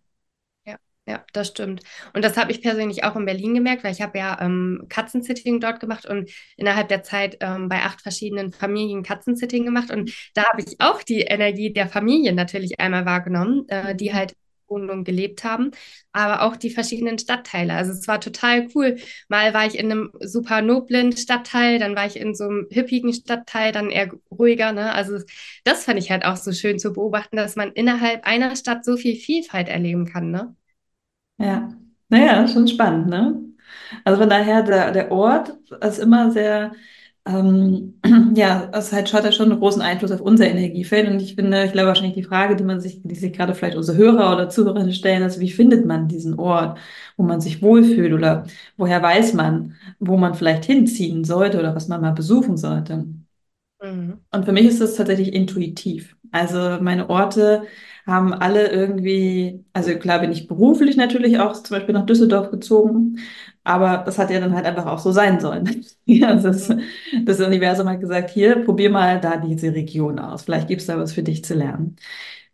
Ja, 1.08 1.24
das 1.34 1.50
stimmt. 1.50 1.82
Und 2.14 2.26
das 2.26 2.36
habe 2.36 2.52
ich 2.52 2.64
persönlich 2.64 3.04
auch 3.04 3.16
in 3.16 3.26
Berlin 3.26 3.54
gemerkt, 3.54 3.84
weil 3.84 3.92
ich 3.94 4.02
habe 4.02 4.18
ja 4.18 4.40
ähm, 4.42 4.88
Katzensitting 4.90 5.60
dort 5.60 5.80
gemacht 5.80 6.08
und 6.08 6.32
innerhalb 6.58 6.88
der 6.90 7.04
Zeit 7.04 7.38
ähm, 7.42 7.70
bei 7.70 7.84
acht 7.84 8.02
verschiedenen 8.02 8.52
Familien 8.52 9.04
Katzensitting 9.04 9.66
gemacht. 9.66 9.92
Und 9.92 10.12
da 10.34 10.46
habe 10.52 10.64
ich 10.64 10.82
auch 10.82 11.04
die 11.04 11.22
Energie 11.22 11.72
der 11.72 11.88
Familien 11.90 12.36
natürlich 12.36 12.80
einmal 12.80 13.06
wahrgenommen, 13.06 13.70
äh, 13.70 13.96
die 13.96 14.16
halt 14.16 14.32
in 14.32 14.38
Wohnungen 14.68 15.04
gelebt 15.04 15.44
haben, 15.44 15.70
aber 16.12 16.42
auch 16.42 16.56
die 16.56 16.72
verschiedenen 16.72 17.20
Stadtteile. 17.20 17.74
Also 17.76 17.92
es 17.92 18.08
war 18.08 18.20
total 18.20 18.68
cool. 18.74 18.98
Mal 19.30 19.54
war 19.54 19.68
ich 19.68 19.78
in 19.78 19.92
einem 19.92 20.12
super 20.22 20.64
noblen 20.64 21.16
Stadtteil, 21.16 21.78
dann 21.78 21.96
war 21.96 22.08
ich 22.08 22.16
in 22.18 22.34
so 22.34 22.46
einem 22.46 22.68
hippigen 22.72 23.14
Stadtteil, 23.14 23.72
dann 23.72 23.92
eher 23.92 24.10
ruhiger. 24.32 24.72
Ne? 24.72 24.92
Also 24.92 25.20
das 25.66 25.84
fand 25.86 26.00
ich 26.00 26.10
halt 26.10 26.26
auch 26.26 26.38
so 26.38 26.52
schön 26.52 26.80
zu 26.80 26.94
beobachten, 26.94 27.38
dass 27.38 27.56
man 27.56 27.72
innerhalb 27.74 28.26
einer 28.26 28.56
Stadt 28.56 28.84
so 28.84 28.98
viel 28.98 29.16
Vielfalt 29.16 29.68
erleben 29.70 30.06
kann. 30.08 30.32
Ne? 30.32 30.56
Ja, 31.38 31.70
naja, 32.10 32.48
schon 32.48 32.68
spannend, 32.68 33.08
ne? 33.08 33.42
Also 34.06 34.22
von 34.22 34.30
daher, 34.30 34.64
der, 34.64 34.92
der 34.92 35.12
Ort 35.12 35.58
ist 35.82 36.00
immer 36.00 36.32
sehr, 36.32 36.72
ähm, 37.26 38.00
ja, 38.36 38.70
es 38.74 38.92
halt, 38.94 39.12
hat 39.14 39.26
ja 39.26 39.32
schon 39.32 39.52
einen 39.52 39.60
großen 39.60 39.82
Einfluss 39.82 40.12
auf 40.12 40.22
unser 40.22 40.48
Energiefeld. 40.48 41.10
Und 41.10 41.22
ich 41.22 41.36
finde, 41.36 41.66
ich 41.66 41.72
glaube 41.74 41.88
wahrscheinlich 41.90 42.16
die 42.16 42.24
Frage, 42.24 42.56
die 42.56 42.64
man 42.64 42.80
sich, 42.82 43.02
die 43.04 43.16
sich 43.16 43.34
gerade 43.34 43.56
vielleicht 43.56 43.78
unsere 43.78 43.98
Hörer 43.98 44.34
oder 44.34 44.50
Zuhörerinnen 44.50 44.94
stellen, 44.94 45.24
ist, 45.24 45.40
wie 45.40 45.52
findet 45.52 45.86
man 45.86 46.08
diesen 46.08 46.40
Ort, 46.40 46.78
wo 47.18 47.24
man 47.24 47.42
sich 47.42 47.62
wohlfühlt 47.62 48.14
oder 48.14 48.46
woher 48.78 49.02
weiß 49.02 49.34
man, 49.34 49.76
wo 50.00 50.18
man 50.18 50.36
vielleicht 50.36 50.66
hinziehen 50.66 51.24
sollte 51.26 51.60
oder 51.60 51.76
was 51.76 51.88
man 51.88 52.02
mal 52.02 52.12
besuchen 52.14 52.58
sollte? 52.58 53.06
Mhm. 53.82 54.20
Und 54.32 54.46
für 54.46 54.52
mich 54.52 54.66
ist 54.66 54.82
das 54.82 54.96
tatsächlich 54.96 55.34
intuitiv. 55.34 56.16
Also 56.32 56.58
meine 56.82 57.10
Orte 57.10 57.64
haben 58.06 58.34
alle 58.34 58.68
irgendwie, 58.72 59.64
also 59.74 59.96
klar 59.98 60.20
bin 60.20 60.32
ich 60.32 60.48
beruflich 60.48 60.96
natürlich 60.98 61.40
auch 61.40 61.54
zum 61.54 61.78
Beispiel 61.78 61.94
nach 61.94 62.06
Düsseldorf 62.06 62.52
gezogen, 62.52 63.18
aber 63.64 63.98
das 64.06 64.18
hat 64.20 64.30
ja 64.30 64.40
dann 64.40 64.54
halt 64.56 64.66
einfach 64.66 64.86
auch 64.86 65.00
so 65.00 65.12
sein 65.12 65.40
sollen. 65.40 65.86
Ja, 66.08 66.36
das, 66.36 66.70
das 67.26 67.40
Universum 67.40 67.90
hat 67.90 68.00
gesagt, 68.00 68.30
hier, 68.30 68.64
probier 68.64 68.92
mal 68.92 69.20
da 69.20 69.38
diese 69.38 69.74
Region 69.74 70.20
aus. 70.20 70.44
Vielleicht 70.44 70.68
gibt 70.68 70.82
es 70.82 70.88
da 70.88 71.00
was 71.00 71.14
für 71.14 71.24
dich 71.24 71.44
zu 71.44 71.56
lernen. 71.56 71.96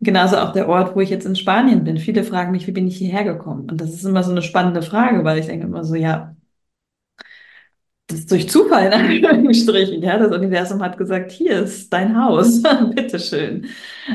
Genauso 0.00 0.36
auch 0.38 0.52
der 0.52 0.68
Ort, 0.68 0.96
wo 0.96 1.00
ich 1.00 1.10
jetzt 1.10 1.26
in 1.26 1.36
Spanien 1.36 1.84
bin. 1.84 1.98
Viele 1.98 2.24
fragen 2.24 2.50
mich, 2.52 2.66
wie 2.66 2.72
bin 2.72 2.88
ich 2.88 2.96
hierher 2.96 3.24
gekommen? 3.24 3.70
Und 3.70 3.80
das 3.80 3.90
ist 3.94 4.04
immer 4.04 4.22
so 4.24 4.32
eine 4.32 4.42
spannende 4.42 4.82
Frage, 4.82 5.24
weil 5.24 5.38
ich 5.38 5.46
denke 5.46 5.66
immer 5.66 5.84
so, 5.84 5.94
ja, 5.94 6.34
das 8.12 8.26
durch 8.26 8.48
Zufall 8.48 8.86
in 8.86 8.92
Anführungsstrichen. 8.92 10.02
Ja, 10.02 10.18
das 10.18 10.32
Universum 10.36 10.82
hat 10.82 10.98
gesagt, 10.98 11.32
hier 11.32 11.62
ist 11.62 11.92
dein 11.92 12.16
Haus, 12.22 12.62
bitteschön. 12.94 13.66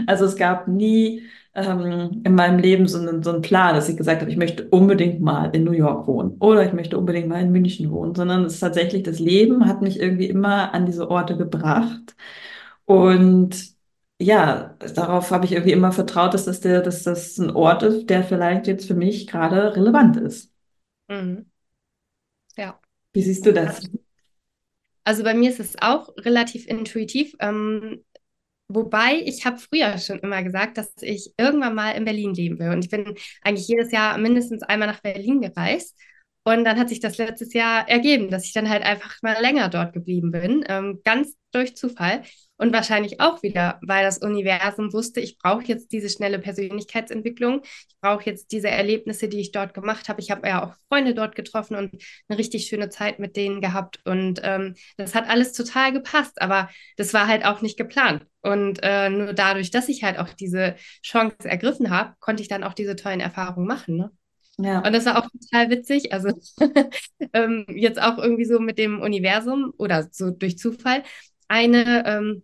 Also 0.05 0.25
es 0.25 0.35
gab 0.35 0.67
nie 0.67 1.23
ähm, 1.55 2.21
in 2.23 2.35
meinem 2.35 2.59
Leben 2.59 2.87
so 2.87 2.99
einen, 2.99 3.23
so 3.23 3.31
einen 3.31 3.41
Plan, 3.41 3.75
dass 3.75 3.89
ich 3.89 3.97
gesagt 3.97 4.21
habe, 4.21 4.31
ich 4.31 4.37
möchte 4.37 4.67
unbedingt 4.69 5.21
mal 5.21 5.47
in 5.55 5.63
New 5.63 5.71
York 5.71 6.07
wohnen 6.07 6.37
oder 6.39 6.65
ich 6.65 6.73
möchte 6.73 6.97
unbedingt 6.97 7.27
mal 7.27 7.41
in 7.41 7.51
München 7.51 7.91
wohnen, 7.91 8.15
sondern 8.15 8.45
es 8.45 8.55
ist 8.55 8.59
tatsächlich 8.61 9.03
das 9.03 9.19
Leben 9.19 9.67
hat 9.67 9.81
mich 9.81 9.99
irgendwie 9.99 10.27
immer 10.27 10.73
an 10.73 10.85
diese 10.85 11.09
Orte 11.09 11.35
gebracht 11.37 12.15
und 12.85 13.75
ja, 14.19 14.75
darauf 14.95 15.31
habe 15.31 15.45
ich 15.45 15.51
irgendwie 15.51 15.73
immer 15.73 15.91
vertraut, 15.91 16.33
dass 16.33 16.45
das 16.45 16.59
der, 16.61 16.81
dass 16.81 17.03
das 17.03 17.37
ein 17.37 17.51
Ort 17.51 17.83
ist, 17.83 18.09
der 18.09 18.23
vielleicht 18.23 18.67
jetzt 18.67 18.87
für 18.87 18.95
mich 18.95 19.27
gerade 19.27 19.75
relevant 19.75 20.17
ist. 20.17 20.51
Mhm. 21.09 21.45
Ja. 22.57 22.79
Wie 23.13 23.21
siehst 23.21 23.45
du 23.45 23.53
das? 23.53 23.81
Also 25.03 25.23
bei 25.23 25.33
mir 25.33 25.49
ist 25.49 25.59
es 25.59 25.75
auch 25.81 26.09
relativ 26.17 26.67
intuitiv. 26.67 27.33
Ähm, 27.39 28.03
wobei 28.67 29.21
ich 29.25 29.45
habe 29.45 29.57
früher 29.57 29.97
schon 29.97 30.19
immer 30.19 30.43
gesagt, 30.43 30.77
dass 30.77 30.93
ich 31.01 31.33
irgendwann 31.37 31.75
mal 31.75 31.91
in 31.91 32.05
Berlin 32.05 32.33
leben 32.33 32.59
will. 32.59 32.69
Und 32.69 32.83
ich 32.83 32.91
bin 32.91 33.15
eigentlich 33.41 33.67
jedes 33.67 33.91
Jahr 33.91 34.17
mindestens 34.17 34.63
einmal 34.63 34.89
nach 34.89 35.01
Berlin 35.01 35.41
gereist. 35.41 35.97
Und 36.47 36.63
dann 36.63 36.79
hat 36.79 36.87
sich 36.87 37.01
das 37.01 37.17
letztes 37.17 37.51
Jahr 37.51 37.89
ergeben, 37.89 38.29
dass 38.29 38.45
ich 38.45 38.53
dann 38.53 38.69
halt 38.69 38.81
einfach 38.81 39.17
mal 39.21 39.35
länger 39.41 39.67
dort 39.67 39.91
geblieben 39.91 40.31
bin, 40.31 40.63
ähm, 40.69 41.01
ganz 41.03 41.35
durch 41.51 41.75
Zufall. 41.75 42.21
Und 42.55 42.71
wahrscheinlich 42.71 43.19
auch 43.19 43.43
wieder, 43.43 43.79
weil 43.81 44.05
das 44.05 44.19
Universum 44.19 44.93
wusste, 44.93 45.19
ich 45.19 45.37
brauche 45.39 45.65
jetzt 45.65 45.91
diese 45.91 46.07
schnelle 46.07 46.39
Persönlichkeitsentwicklung. 46.39 47.63
Ich 47.65 47.97
brauche 47.99 48.23
jetzt 48.23 48.53
diese 48.53 48.69
Erlebnisse, 48.69 49.27
die 49.27 49.41
ich 49.41 49.51
dort 49.51 49.73
gemacht 49.73 50.07
habe. 50.07 50.21
Ich 50.21 50.31
habe 50.31 50.47
ja 50.47 50.63
auch 50.63 50.75
Freunde 50.87 51.13
dort 51.13 51.35
getroffen 51.35 51.75
und 51.75 52.01
eine 52.29 52.39
richtig 52.39 52.67
schöne 52.67 52.87
Zeit 52.87 53.19
mit 53.19 53.35
denen 53.35 53.59
gehabt. 53.59 53.99
Und 54.05 54.39
ähm, 54.41 54.75
das 54.95 55.15
hat 55.15 55.27
alles 55.29 55.51
total 55.51 55.91
gepasst, 55.91 56.41
aber 56.41 56.69
das 56.95 57.13
war 57.13 57.27
halt 57.27 57.43
auch 57.43 57.61
nicht 57.61 57.77
geplant. 57.77 58.25
Und 58.39 58.79
äh, 58.83 59.09
nur 59.09 59.33
dadurch, 59.33 59.69
dass 59.69 59.89
ich 59.89 60.01
halt 60.05 60.17
auch 60.17 60.29
diese 60.29 60.77
Chance 61.03 61.35
ergriffen 61.43 61.89
habe, 61.89 62.13
konnte 62.21 62.41
ich 62.41 62.47
dann 62.47 62.63
auch 62.63 62.73
diese 62.73 62.95
tollen 62.95 63.19
Erfahrungen 63.19 63.67
machen. 63.67 63.97
Ne? 63.97 64.11
Und 64.57 64.65
Ja. 64.65 64.81
das 64.93 65.05
war 65.05 65.17
auch 65.17 65.29
total 65.29 65.69
witzig. 65.69 66.13
Also 66.13 66.29
ähm, 67.33 67.65
jetzt 67.69 68.01
auch 68.01 68.17
irgendwie 68.17 68.45
so 68.45 68.59
mit 68.59 68.77
dem 68.77 69.01
Universum 69.01 69.73
oder 69.77 70.07
so 70.11 70.31
durch 70.31 70.57
Zufall. 70.57 71.03
Eine 71.47 72.05
ähm, 72.05 72.43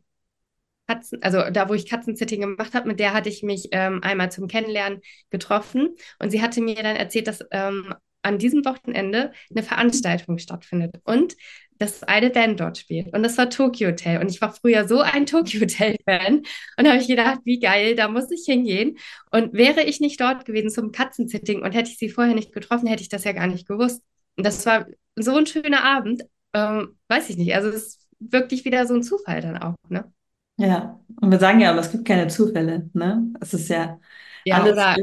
Katzen, 0.87 1.23
also 1.23 1.49
da, 1.51 1.69
wo 1.69 1.73
ich 1.73 1.89
Katzensitting 1.89 2.41
gemacht 2.41 2.73
habe, 2.73 2.87
mit 2.89 2.99
der 2.99 3.13
hatte 3.13 3.29
ich 3.29 3.43
mich 3.43 3.69
ähm, 3.71 4.01
einmal 4.03 4.31
zum 4.31 4.47
Kennenlernen 4.47 5.01
getroffen. 5.29 5.95
Und 6.19 6.29
sie 6.31 6.41
hatte 6.41 6.61
mir 6.61 6.75
dann 6.75 6.95
erzählt, 6.97 7.27
dass 7.27 7.39
ähm, 7.51 7.93
an 8.21 8.37
diesem 8.37 8.65
Wochenende 8.65 9.31
eine 9.51 9.63
Veranstaltung 9.63 10.37
stattfindet 10.37 10.95
und 11.05 11.35
dass 11.79 12.03
eine 12.03 12.29
Band 12.29 12.59
dort 12.59 12.77
spielt. 12.77 13.13
Und 13.13 13.23
das 13.23 13.37
war 13.37 13.49
Tokyo 13.49 13.89
Hotel. 13.89 14.19
Und 14.21 14.29
ich 14.29 14.41
war 14.41 14.53
früher 14.53 14.87
so 14.87 15.01
ein 15.01 15.25
Tokyo 15.25 15.61
Hotel-Fan. 15.61 16.43
Und 16.77 16.87
habe 16.87 16.97
ich 16.97 17.07
gedacht, 17.07 17.39
wie 17.43 17.59
geil, 17.59 17.95
da 17.95 18.07
muss 18.07 18.31
ich 18.31 18.45
hingehen. 18.45 18.97
Und 19.31 19.53
wäre 19.53 19.83
ich 19.83 19.99
nicht 19.99 20.19
dort 20.21 20.45
gewesen 20.45 20.69
zum 20.69 20.91
Katzensitting 20.91 21.61
und 21.61 21.71
hätte 21.73 21.89
ich 21.89 21.97
sie 21.97 22.09
vorher 22.09 22.35
nicht 22.35 22.53
getroffen, 22.53 22.87
hätte 22.87 23.01
ich 23.01 23.09
das 23.09 23.23
ja 23.23 23.31
gar 23.31 23.47
nicht 23.47 23.67
gewusst. 23.67 24.01
Und 24.37 24.45
das 24.45 24.65
war 24.65 24.85
so 25.15 25.35
ein 25.35 25.45
schöner 25.45 25.83
Abend. 25.83 26.23
Ähm, 26.53 26.97
weiß 27.07 27.29
ich 27.29 27.37
nicht. 27.37 27.55
Also 27.55 27.69
es 27.69 27.75
ist 27.75 28.07
wirklich 28.19 28.65
wieder 28.65 28.85
so 28.85 28.93
ein 28.93 29.03
Zufall 29.03 29.41
dann 29.41 29.57
auch, 29.57 29.75
ne? 29.89 30.11
Ja, 30.57 30.99
und 31.19 31.31
wir 31.31 31.39
sagen 31.39 31.59
ja, 31.59 31.71
aber 31.71 31.79
es 31.79 31.91
gibt 31.91 32.05
keine 32.05 32.27
Zufälle, 32.27 32.89
ne? 32.93 33.27
Es 33.41 33.53
ist 33.53 33.69
ja, 33.69 33.99
ja 34.45 34.61
alles 34.61 34.73
oder 34.73 34.95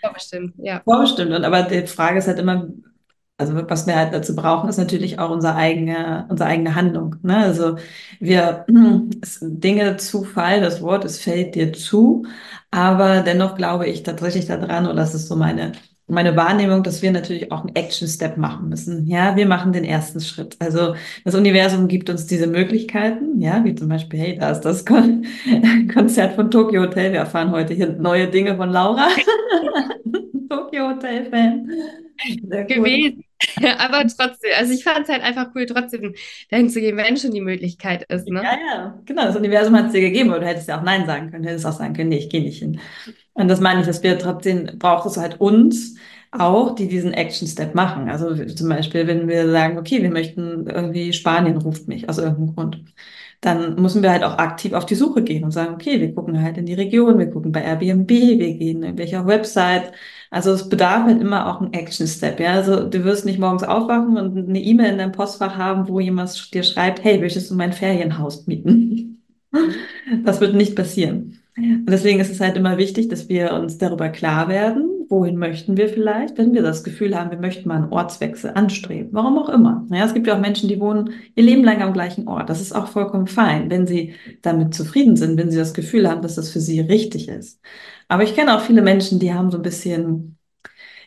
vorbestimmt, 0.00 0.54
ja. 0.58 0.82
Vorbestimmt. 0.84 1.32
Und 1.32 1.44
aber 1.44 1.62
die 1.62 1.86
Frage 1.86 2.18
ist 2.18 2.26
halt 2.26 2.38
immer, 2.38 2.68
also 3.38 3.54
was 3.68 3.86
wir 3.86 3.96
halt 3.96 4.14
dazu 4.14 4.34
brauchen, 4.34 4.68
ist 4.68 4.78
natürlich 4.78 5.18
auch 5.18 5.30
unsere 5.30 5.54
eigene, 5.56 6.26
unsere 6.30 6.48
eigene 6.48 6.74
Handlung. 6.74 7.16
Ne? 7.22 7.36
Also 7.36 7.76
wir 8.18 8.64
Dinge 9.40 9.96
Zufall, 9.98 10.60
das 10.60 10.80
Wort, 10.82 11.04
es 11.04 11.20
fällt 11.20 11.54
dir 11.54 11.72
zu, 11.72 12.24
aber 12.70 13.20
dennoch 13.20 13.56
glaube 13.56 13.86
ich 13.86 14.02
tatsächlich 14.02 14.46
daran, 14.46 14.86
und 14.86 14.96
das 14.96 15.14
ist 15.14 15.28
so 15.28 15.36
meine 15.36 15.72
meine 16.08 16.36
Wahrnehmung, 16.36 16.82
dass 16.82 17.02
wir 17.02 17.10
natürlich 17.10 17.50
auch 17.50 17.64
einen 17.64 17.74
Action-Step 17.74 18.36
machen 18.36 18.68
müssen. 18.68 19.06
Ja, 19.06 19.34
wir 19.36 19.46
machen 19.46 19.72
den 19.72 19.84
ersten 19.84 20.20
Schritt. 20.20 20.56
Also 20.60 20.94
das 21.24 21.34
Universum 21.34 21.88
gibt 21.88 22.08
uns 22.08 22.26
diese 22.26 22.46
Möglichkeiten, 22.46 23.40
ja, 23.40 23.64
wie 23.64 23.74
zum 23.74 23.88
Beispiel, 23.88 24.20
hey, 24.20 24.38
da 24.38 24.50
ist 24.50 24.60
das 24.60 24.84
Kon 24.86 25.26
Konzert 25.92 26.34
von 26.36 26.50
Tokyo 26.50 26.82
Hotel. 26.82 27.12
Wir 27.12 27.20
erfahren 27.20 27.50
heute 27.50 27.74
hier 27.74 27.88
neue 27.88 28.28
Dinge 28.28 28.56
von 28.56 28.70
Laura. 28.70 29.08
Tokyo 30.48 30.90
Hotel-Fan. 30.90 31.68
Gewesen. 32.68 33.25
Aber 33.78 34.06
trotzdem, 34.06 34.50
also 34.58 34.72
ich 34.72 34.84
fand 34.84 35.00
es 35.00 35.08
halt 35.08 35.22
einfach 35.22 35.48
cool, 35.54 35.66
trotzdem 35.66 36.14
dahin 36.50 36.70
zu 36.70 36.80
gehen, 36.80 36.96
wenn 36.96 37.16
schon 37.16 37.32
die 37.32 37.40
Möglichkeit 37.40 38.04
ist. 38.04 38.28
Ne? 38.28 38.42
Ja, 38.42 38.56
ja, 38.74 38.98
genau. 39.04 39.24
Das 39.24 39.36
Universum 39.36 39.76
hat 39.76 39.86
es 39.86 39.92
dir 39.92 40.00
gegeben, 40.00 40.30
aber 40.30 40.40
du 40.40 40.46
hättest 40.46 40.68
ja 40.68 40.78
auch 40.78 40.82
Nein 40.82 41.06
sagen 41.06 41.30
können. 41.30 41.42
Du 41.42 41.50
hättest 41.50 41.66
auch 41.66 41.72
sagen 41.72 41.94
können, 41.94 42.08
nee, 42.08 42.18
ich 42.18 42.30
gehe 42.30 42.42
nicht 42.42 42.58
hin. 42.58 42.80
Und 43.34 43.48
das 43.48 43.60
meine 43.60 43.80
ich, 43.80 43.86
dass 43.86 44.02
wir 44.02 44.18
trotzdem, 44.18 44.78
braucht 44.78 45.06
es 45.06 45.18
halt 45.18 45.40
uns 45.40 45.96
auch, 46.30 46.74
die 46.74 46.88
diesen 46.88 47.12
Action-Step 47.12 47.74
machen. 47.74 48.08
Also 48.08 48.34
zum 48.46 48.68
Beispiel, 48.68 49.06
wenn 49.06 49.28
wir 49.28 49.50
sagen, 49.50 49.78
okay, 49.78 50.02
wir 50.02 50.10
möchten 50.10 50.66
irgendwie, 50.66 51.12
Spanien 51.12 51.58
ruft 51.58 51.88
mich 51.88 52.08
aus 52.08 52.18
irgendeinem 52.18 52.54
Grund 52.54 52.84
dann 53.40 53.80
müssen 53.80 54.02
wir 54.02 54.10
halt 54.10 54.24
auch 54.24 54.38
aktiv 54.38 54.72
auf 54.72 54.86
die 54.86 54.94
Suche 54.94 55.22
gehen 55.22 55.44
und 55.44 55.50
sagen, 55.50 55.74
okay, 55.74 56.00
wir 56.00 56.14
gucken 56.14 56.42
halt 56.42 56.58
in 56.58 56.66
die 56.66 56.74
Region, 56.74 57.18
wir 57.18 57.30
gucken 57.30 57.52
bei 57.52 57.62
Airbnb, 57.62 58.08
wir 58.10 58.54
gehen 58.54 58.82
in 58.82 58.98
welcher 58.98 59.26
Website. 59.26 59.92
Also 60.30 60.52
es 60.52 60.68
bedarf 60.68 61.04
halt 61.04 61.20
immer 61.20 61.46
auch 61.46 61.60
ein 61.60 61.72
Action-Step. 61.72 62.40
Ja, 62.40 62.52
also 62.54 62.88
du 62.88 63.04
wirst 63.04 63.24
nicht 63.24 63.38
morgens 63.38 63.62
aufwachen 63.62 64.16
und 64.16 64.48
eine 64.48 64.60
E-Mail 64.60 64.92
in 64.92 64.98
deinem 64.98 65.12
Postfach 65.12 65.56
haben, 65.56 65.88
wo 65.88 66.00
jemand 66.00 66.52
dir 66.54 66.62
schreibt, 66.62 67.04
hey, 67.04 67.18
möchtest 67.18 67.50
du 67.50 67.54
mein 67.54 67.72
Ferienhaus 67.72 68.46
mieten? 68.46 69.22
Das 70.24 70.40
wird 70.40 70.54
nicht 70.54 70.76
passieren. 70.76 71.38
Und 71.56 71.88
deswegen 71.88 72.20
ist 72.20 72.30
es 72.30 72.40
halt 72.40 72.56
immer 72.56 72.76
wichtig, 72.76 73.08
dass 73.08 73.28
wir 73.28 73.52
uns 73.54 73.78
darüber 73.78 74.08
klar 74.10 74.48
werden, 74.48 74.95
wohin 75.08 75.36
möchten 75.36 75.76
wir 75.76 75.88
vielleicht, 75.88 76.38
wenn 76.38 76.54
wir 76.54 76.62
das 76.62 76.84
Gefühl 76.84 77.16
haben, 77.16 77.30
wir 77.30 77.38
möchten 77.38 77.68
mal 77.68 77.76
einen 77.76 77.92
Ortswechsel 77.92 78.52
anstreben, 78.54 79.10
warum 79.12 79.38
auch 79.38 79.48
immer. 79.48 79.84
Naja, 79.88 80.04
es 80.04 80.14
gibt 80.14 80.26
ja 80.26 80.36
auch 80.36 80.40
Menschen, 80.40 80.68
die 80.68 80.80
wohnen 80.80 81.10
ihr 81.34 81.44
Leben 81.44 81.64
lang 81.64 81.82
am 81.82 81.92
gleichen 81.92 82.28
Ort. 82.28 82.50
Das 82.50 82.60
ist 82.60 82.74
auch 82.74 82.88
vollkommen 82.88 83.26
fein, 83.26 83.70
wenn 83.70 83.86
sie 83.86 84.14
damit 84.42 84.74
zufrieden 84.74 85.16
sind, 85.16 85.38
wenn 85.38 85.50
sie 85.50 85.58
das 85.58 85.74
Gefühl 85.74 86.08
haben, 86.08 86.22
dass 86.22 86.36
das 86.36 86.50
für 86.50 86.60
sie 86.60 86.80
richtig 86.80 87.28
ist. 87.28 87.60
Aber 88.08 88.22
ich 88.22 88.34
kenne 88.34 88.56
auch 88.56 88.60
viele 88.60 88.82
Menschen, 88.82 89.18
die 89.18 89.32
haben 89.32 89.50
so 89.50 89.58
ein 89.58 89.62
bisschen 89.62 90.38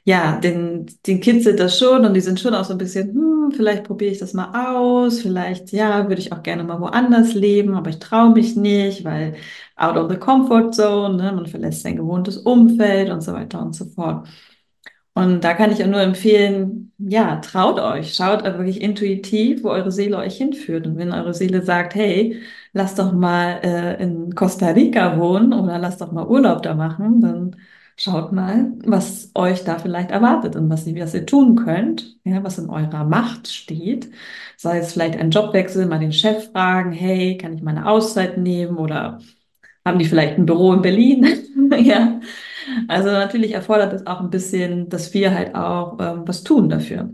ja, 0.03 0.39
den, 0.39 0.85
den 1.05 1.19
kitzelt 1.21 1.59
das 1.59 1.77
schon 1.79 2.05
und 2.05 2.13
die 2.13 2.21
sind 2.21 2.39
schon 2.39 2.53
auch 2.55 2.65
so 2.65 2.73
ein 2.73 2.77
bisschen, 2.77 3.13
hm, 3.13 3.51
vielleicht 3.55 3.83
probiere 3.83 4.11
ich 4.11 4.19
das 4.19 4.33
mal 4.33 4.51
aus, 4.75 5.21
vielleicht, 5.21 5.71
ja, 5.71 6.07
würde 6.07 6.21
ich 6.21 6.31
auch 6.31 6.43
gerne 6.43 6.63
mal 6.63 6.79
woanders 6.81 7.33
leben, 7.33 7.75
aber 7.75 7.89
ich 7.89 7.99
traue 7.99 8.31
mich 8.33 8.55
nicht, 8.55 9.03
weil 9.03 9.35
out 9.75 9.97
of 9.97 10.09
the 10.11 10.17
comfort 10.17 10.71
zone, 10.73 11.15
ne, 11.17 11.31
man 11.31 11.45
verlässt 11.47 11.83
sein 11.83 11.95
gewohntes 11.97 12.37
Umfeld 12.37 13.09
und 13.09 13.21
so 13.21 13.33
weiter 13.33 13.61
und 13.61 13.75
so 13.75 13.85
fort. 13.85 14.27
Und 15.13 15.43
da 15.43 15.53
kann 15.53 15.71
ich 15.71 15.85
nur 15.85 16.01
empfehlen, 16.01 16.93
ja, 16.97 17.37
traut 17.37 17.79
euch, 17.79 18.13
schaut 18.15 18.43
wirklich 18.43 18.81
intuitiv, 18.81 19.63
wo 19.63 19.69
eure 19.69 19.91
Seele 19.91 20.17
euch 20.17 20.37
hinführt. 20.37 20.87
Und 20.87 20.97
wenn 20.97 21.11
eure 21.11 21.33
Seele 21.33 21.61
sagt, 21.63 21.95
hey, 21.95 22.41
lasst 22.73 22.99
doch 22.99 23.11
mal 23.11 23.59
äh, 23.63 24.01
in 24.01 24.33
Costa 24.35 24.67
Rica 24.69 25.17
wohnen 25.17 25.53
oder 25.53 25.77
lasst 25.79 26.01
doch 26.01 26.11
mal 26.11 26.27
Urlaub 26.27 26.61
da 26.63 26.73
machen, 26.75 27.21
dann 27.21 27.55
Schaut 28.01 28.31
mal, 28.31 28.71
was 28.85 29.29
euch 29.35 29.65
da 29.65 29.77
vielleicht 29.77 30.09
erwartet 30.09 30.55
und 30.55 30.69
was 30.69 30.87
ihr, 30.87 31.03
was 31.03 31.13
ihr 31.13 31.25
tun 31.25 31.57
könnt, 31.57 32.17
ja, 32.23 32.41
was 32.45 32.57
in 32.57 32.69
eurer 32.69 33.03
Macht 33.03 33.49
steht. 33.49 34.09
Sei 34.55 34.77
es 34.79 34.93
vielleicht 34.93 35.17
ein 35.19 35.31
Jobwechsel, 35.31 35.85
mal 35.85 35.99
den 35.99 36.13
Chef 36.13 36.49
fragen, 36.51 36.93
hey, 36.93 37.37
kann 37.37 37.53
ich 37.53 37.61
meine 37.61 37.87
Auszeit 37.89 38.37
nehmen 38.37 38.77
oder 38.77 39.19
haben 39.85 39.99
die 39.99 40.05
vielleicht 40.05 40.37
ein 40.37 40.45
Büro 40.45 40.73
in 40.73 40.81
Berlin? 40.81 41.27
ja. 41.83 42.21
Also 42.87 43.09
natürlich 43.09 43.53
erfordert 43.53 43.93
es 43.93 44.07
auch 44.07 44.21
ein 44.21 44.29
bisschen, 44.29 44.89
dass 44.89 45.13
wir 45.13 45.33
halt 45.35 45.55
auch 45.55 45.97
ähm, 45.99 46.23
was 46.27 46.43
tun 46.43 46.69
dafür. 46.69 47.13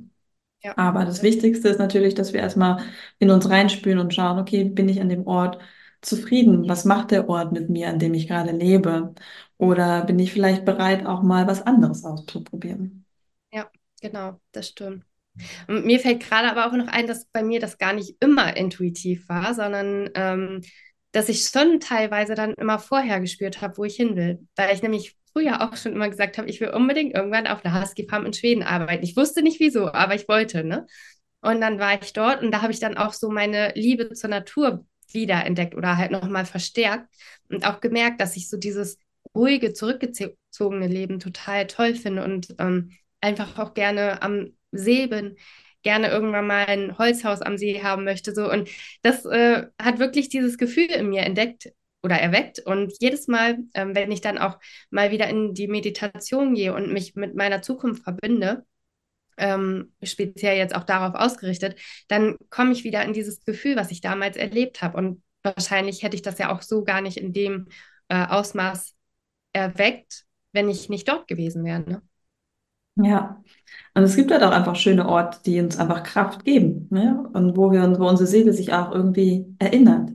Ja. 0.63 0.73
Aber 0.77 1.05
das 1.05 1.23
Wichtigste 1.23 1.69
ist 1.69 1.79
natürlich, 1.79 2.15
dass 2.15 2.33
wir 2.33 2.41
erstmal 2.41 2.81
in 3.19 3.29
uns 3.31 3.49
reinspüren 3.49 3.99
und 3.99 4.13
schauen, 4.13 4.39
okay, 4.39 4.63
bin 4.65 4.89
ich 4.89 5.01
an 5.01 5.09
dem 5.09 5.27
Ort 5.27 5.59
zufrieden? 6.01 6.67
Was 6.69 6.85
macht 6.85 7.11
der 7.11 7.29
Ort 7.29 7.51
mit 7.51 7.69
mir, 7.69 7.89
an 7.89 7.99
dem 7.99 8.13
ich 8.13 8.27
gerade 8.27 8.51
lebe? 8.51 9.13
Oder 9.57 10.03
bin 10.03 10.19
ich 10.19 10.33
vielleicht 10.33 10.65
bereit, 10.65 11.05
auch 11.05 11.23
mal 11.23 11.47
was 11.47 11.61
anderes 11.61 12.03
auszuprobieren? 12.03 13.05
Ja, 13.53 13.69
genau, 14.01 14.39
das 14.51 14.69
stimmt. 14.69 15.05
Und 15.67 15.85
mir 15.85 15.99
fällt 15.99 16.21
gerade 16.21 16.49
aber 16.49 16.67
auch 16.67 16.77
noch 16.77 16.87
ein, 16.87 17.07
dass 17.07 17.25
bei 17.25 17.43
mir 17.43 17.59
das 17.59 17.77
gar 17.77 17.93
nicht 17.93 18.15
immer 18.19 18.55
intuitiv 18.55 19.27
war, 19.27 19.53
sondern 19.53 20.09
ähm, 20.15 20.61
dass 21.11 21.29
ich 21.29 21.45
schon 21.45 21.79
teilweise 21.79 22.35
dann 22.35 22.53
immer 22.53 22.79
vorher 22.79 23.19
gespürt 23.19 23.61
habe, 23.61 23.77
wo 23.77 23.83
ich 23.83 23.95
hin 23.95 24.15
will. 24.15 24.47
Weil 24.55 24.73
ich 24.73 24.81
nämlich 24.81 25.17
früher 25.31 25.61
auch 25.61 25.75
schon 25.75 25.93
immer 25.93 26.09
gesagt 26.09 26.37
habe, 26.37 26.49
ich 26.49 26.61
will 26.61 26.69
unbedingt 26.69 27.15
irgendwann 27.15 27.47
auf 27.47 27.61
der 27.61 27.79
Husky 27.79 28.07
Farm 28.07 28.25
in 28.25 28.33
Schweden 28.33 28.63
arbeiten. 28.63 29.03
Ich 29.03 29.17
wusste 29.17 29.41
nicht 29.41 29.59
wieso, 29.59 29.91
aber 29.91 30.15
ich 30.15 30.27
wollte, 30.27 30.63
ne? 30.63 30.87
Und 31.41 31.61
dann 31.61 31.79
war 31.79 32.01
ich 32.01 32.13
dort 32.13 32.41
und 32.41 32.51
da 32.51 32.61
habe 32.61 32.73
ich 32.73 32.79
dann 32.79 32.97
auch 32.97 33.13
so 33.13 33.29
meine 33.29 33.71
Liebe 33.75 34.11
zur 34.13 34.29
Natur 34.29 34.85
wiederentdeckt 35.11 35.75
oder 35.75 35.97
halt 35.97 36.11
nochmal 36.11 36.45
verstärkt 36.45 37.07
und 37.49 37.67
auch 37.67 37.81
gemerkt, 37.81 38.19
dass 38.19 38.35
ich 38.35 38.49
so 38.49 38.57
dieses 38.57 38.97
ruhige, 39.35 39.73
zurückgezogene 39.73 40.87
Leben 40.87 41.19
total 41.19 41.67
toll 41.67 41.95
finde 41.95 42.23
und 42.23 42.55
ähm, 42.59 42.91
einfach 43.21 43.57
auch 43.59 43.73
gerne 43.73 44.21
am 44.21 44.53
See 44.71 45.07
bin, 45.07 45.35
gerne 45.83 46.09
irgendwann 46.09 46.47
mal 46.47 46.65
ein 46.65 46.97
Holzhaus 46.97 47.41
am 47.41 47.57
See 47.57 47.83
haben 47.83 48.03
möchte. 48.03 48.33
So. 48.33 48.51
Und 48.51 48.69
das 49.03 49.25
äh, 49.25 49.67
hat 49.81 49.99
wirklich 49.99 50.29
dieses 50.29 50.57
Gefühl 50.57 50.91
in 50.91 51.09
mir 51.09 51.21
entdeckt 51.23 51.71
oder 52.03 52.15
erweckt. 52.17 52.59
Und 52.59 52.93
jedes 52.99 53.27
Mal, 53.27 53.57
ähm, 53.73 53.95
wenn 53.95 54.11
ich 54.11 54.21
dann 54.21 54.37
auch 54.37 54.59
mal 54.89 55.11
wieder 55.11 55.27
in 55.27 55.53
die 55.53 55.67
Meditation 55.67 56.55
gehe 56.55 56.73
und 56.73 56.91
mich 56.91 57.15
mit 57.15 57.35
meiner 57.35 57.61
Zukunft 57.61 58.03
verbinde, 58.03 58.65
ähm, 59.37 59.93
speziell 60.01 60.57
jetzt 60.57 60.75
auch 60.75 60.83
darauf 60.83 61.15
ausgerichtet, 61.15 61.79
dann 62.07 62.37
komme 62.49 62.71
ich 62.71 62.83
wieder 62.83 63.03
in 63.03 63.13
dieses 63.13 63.43
Gefühl, 63.43 63.75
was 63.75 63.91
ich 63.91 64.01
damals 64.01 64.37
erlebt 64.37 64.81
habe. 64.81 64.97
Und 64.97 65.23
wahrscheinlich 65.43 66.03
hätte 66.03 66.15
ich 66.15 66.21
das 66.21 66.37
ja 66.37 66.53
auch 66.55 66.61
so 66.61 66.83
gar 66.83 67.01
nicht 67.01 67.17
in 67.17 67.33
dem 67.33 67.67
äh, 68.07 68.25
Ausmaß 68.25 68.94
erweckt, 69.55 70.25
wenn 70.51 70.69
ich 70.69 70.89
nicht 70.89 71.07
dort 71.07 71.27
gewesen 71.27 71.63
wäre. 71.65 71.79
Ne? 71.81 72.01
Ja, 72.97 73.43
und 73.93 74.03
es 74.03 74.15
gibt 74.15 74.31
halt 74.31 74.43
auch 74.43 74.51
einfach 74.51 74.75
schöne 74.77 75.07
Orte, 75.07 75.39
die 75.45 75.59
uns 75.59 75.77
einfach 75.77 76.03
Kraft 76.03 76.45
geben, 76.45 76.87
ne? 76.91 77.29
Und 77.33 77.57
wo 77.57 77.71
wir, 77.71 77.81
wo 77.99 78.07
unsere 78.07 78.27
Seele 78.27 78.53
sich 78.53 78.73
auch 78.73 78.91
irgendwie 78.93 79.45
erinnert. 79.59 80.11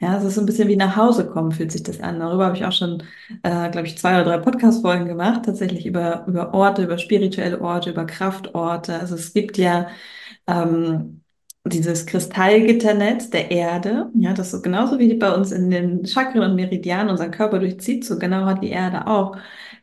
Ja, 0.00 0.16
es 0.18 0.24
ist 0.24 0.34
so 0.36 0.40
ein 0.42 0.46
bisschen 0.46 0.68
wie 0.68 0.76
nach 0.76 0.96
Hause 0.96 1.28
kommen, 1.28 1.52
fühlt 1.52 1.72
sich 1.72 1.82
das 1.84 2.00
an. 2.00 2.20
Darüber 2.20 2.46
habe 2.46 2.56
ich 2.56 2.64
auch 2.64 2.72
schon, 2.72 3.02
äh, 3.44 3.70
glaube 3.70 3.86
ich, 3.88 3.98
zwei 3.98 4.14
oder 4.20 4.24
drei 4.24 4.38
Podcast-Folgen 4.38 5.06
gemacht, 5.06 5.44
tatsächlich 5.44 5.86
über, 5.86 6.24
über 6.28 6.54
Orte, 6.54 6.84
über 6.84 6.98
spirituelle 6.98 7.60
Orte, 7.60 7.90
über 7.90 8.06
Kraftorte. 8.06 8.98
Also 8.98 9.16
es 9.16 9.32
gibt 9.34 9.58
ja 9.58 9.88
ähm, 10.46 11.22
dieses 11.68 12.06
Kristallgitternetz 12.06 13.30
der 13.30 13.50
Erde, 13.50 14.10
ja, 14.14 14.32
das 14.34 14.50
so 14.50 14.62
genauso 14.62 14.98
wie 14.98 15.14
bei 15.14 15.34
uns 15.34 15.52
in 15.52 15.70
den 15.70 16.06
Chakren 16.06 16.42
und 16.42 16.56
Meridianen 16.56 17.10
unseren 17.10 17.30
Körper 17.30 17.58
durchzieht, 17.58 18.04
so 18.04 18.18
genau 18.18 18.44
hat 18.46 18.62
die 18.62 18.70
Erde 18.70 19.06
auch 19.06 19.36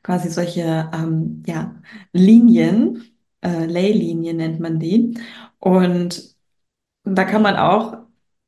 quasi 0.03 0.29
solche 0.29 0.89
ähm, 0.93 1.43
ja, 1.47 1.75
Linien, 2.13 3.03
äh, 3.41 3.65
Leylinien 3.65 4.37
nennt 4.37 4.59
man 4.59 4.79
die. 4.79 5.17
Und 5.59 6.35
da 7.03 7.23
kann 7.25 7.41
man 7.41 7.55
auch 7.57 7.97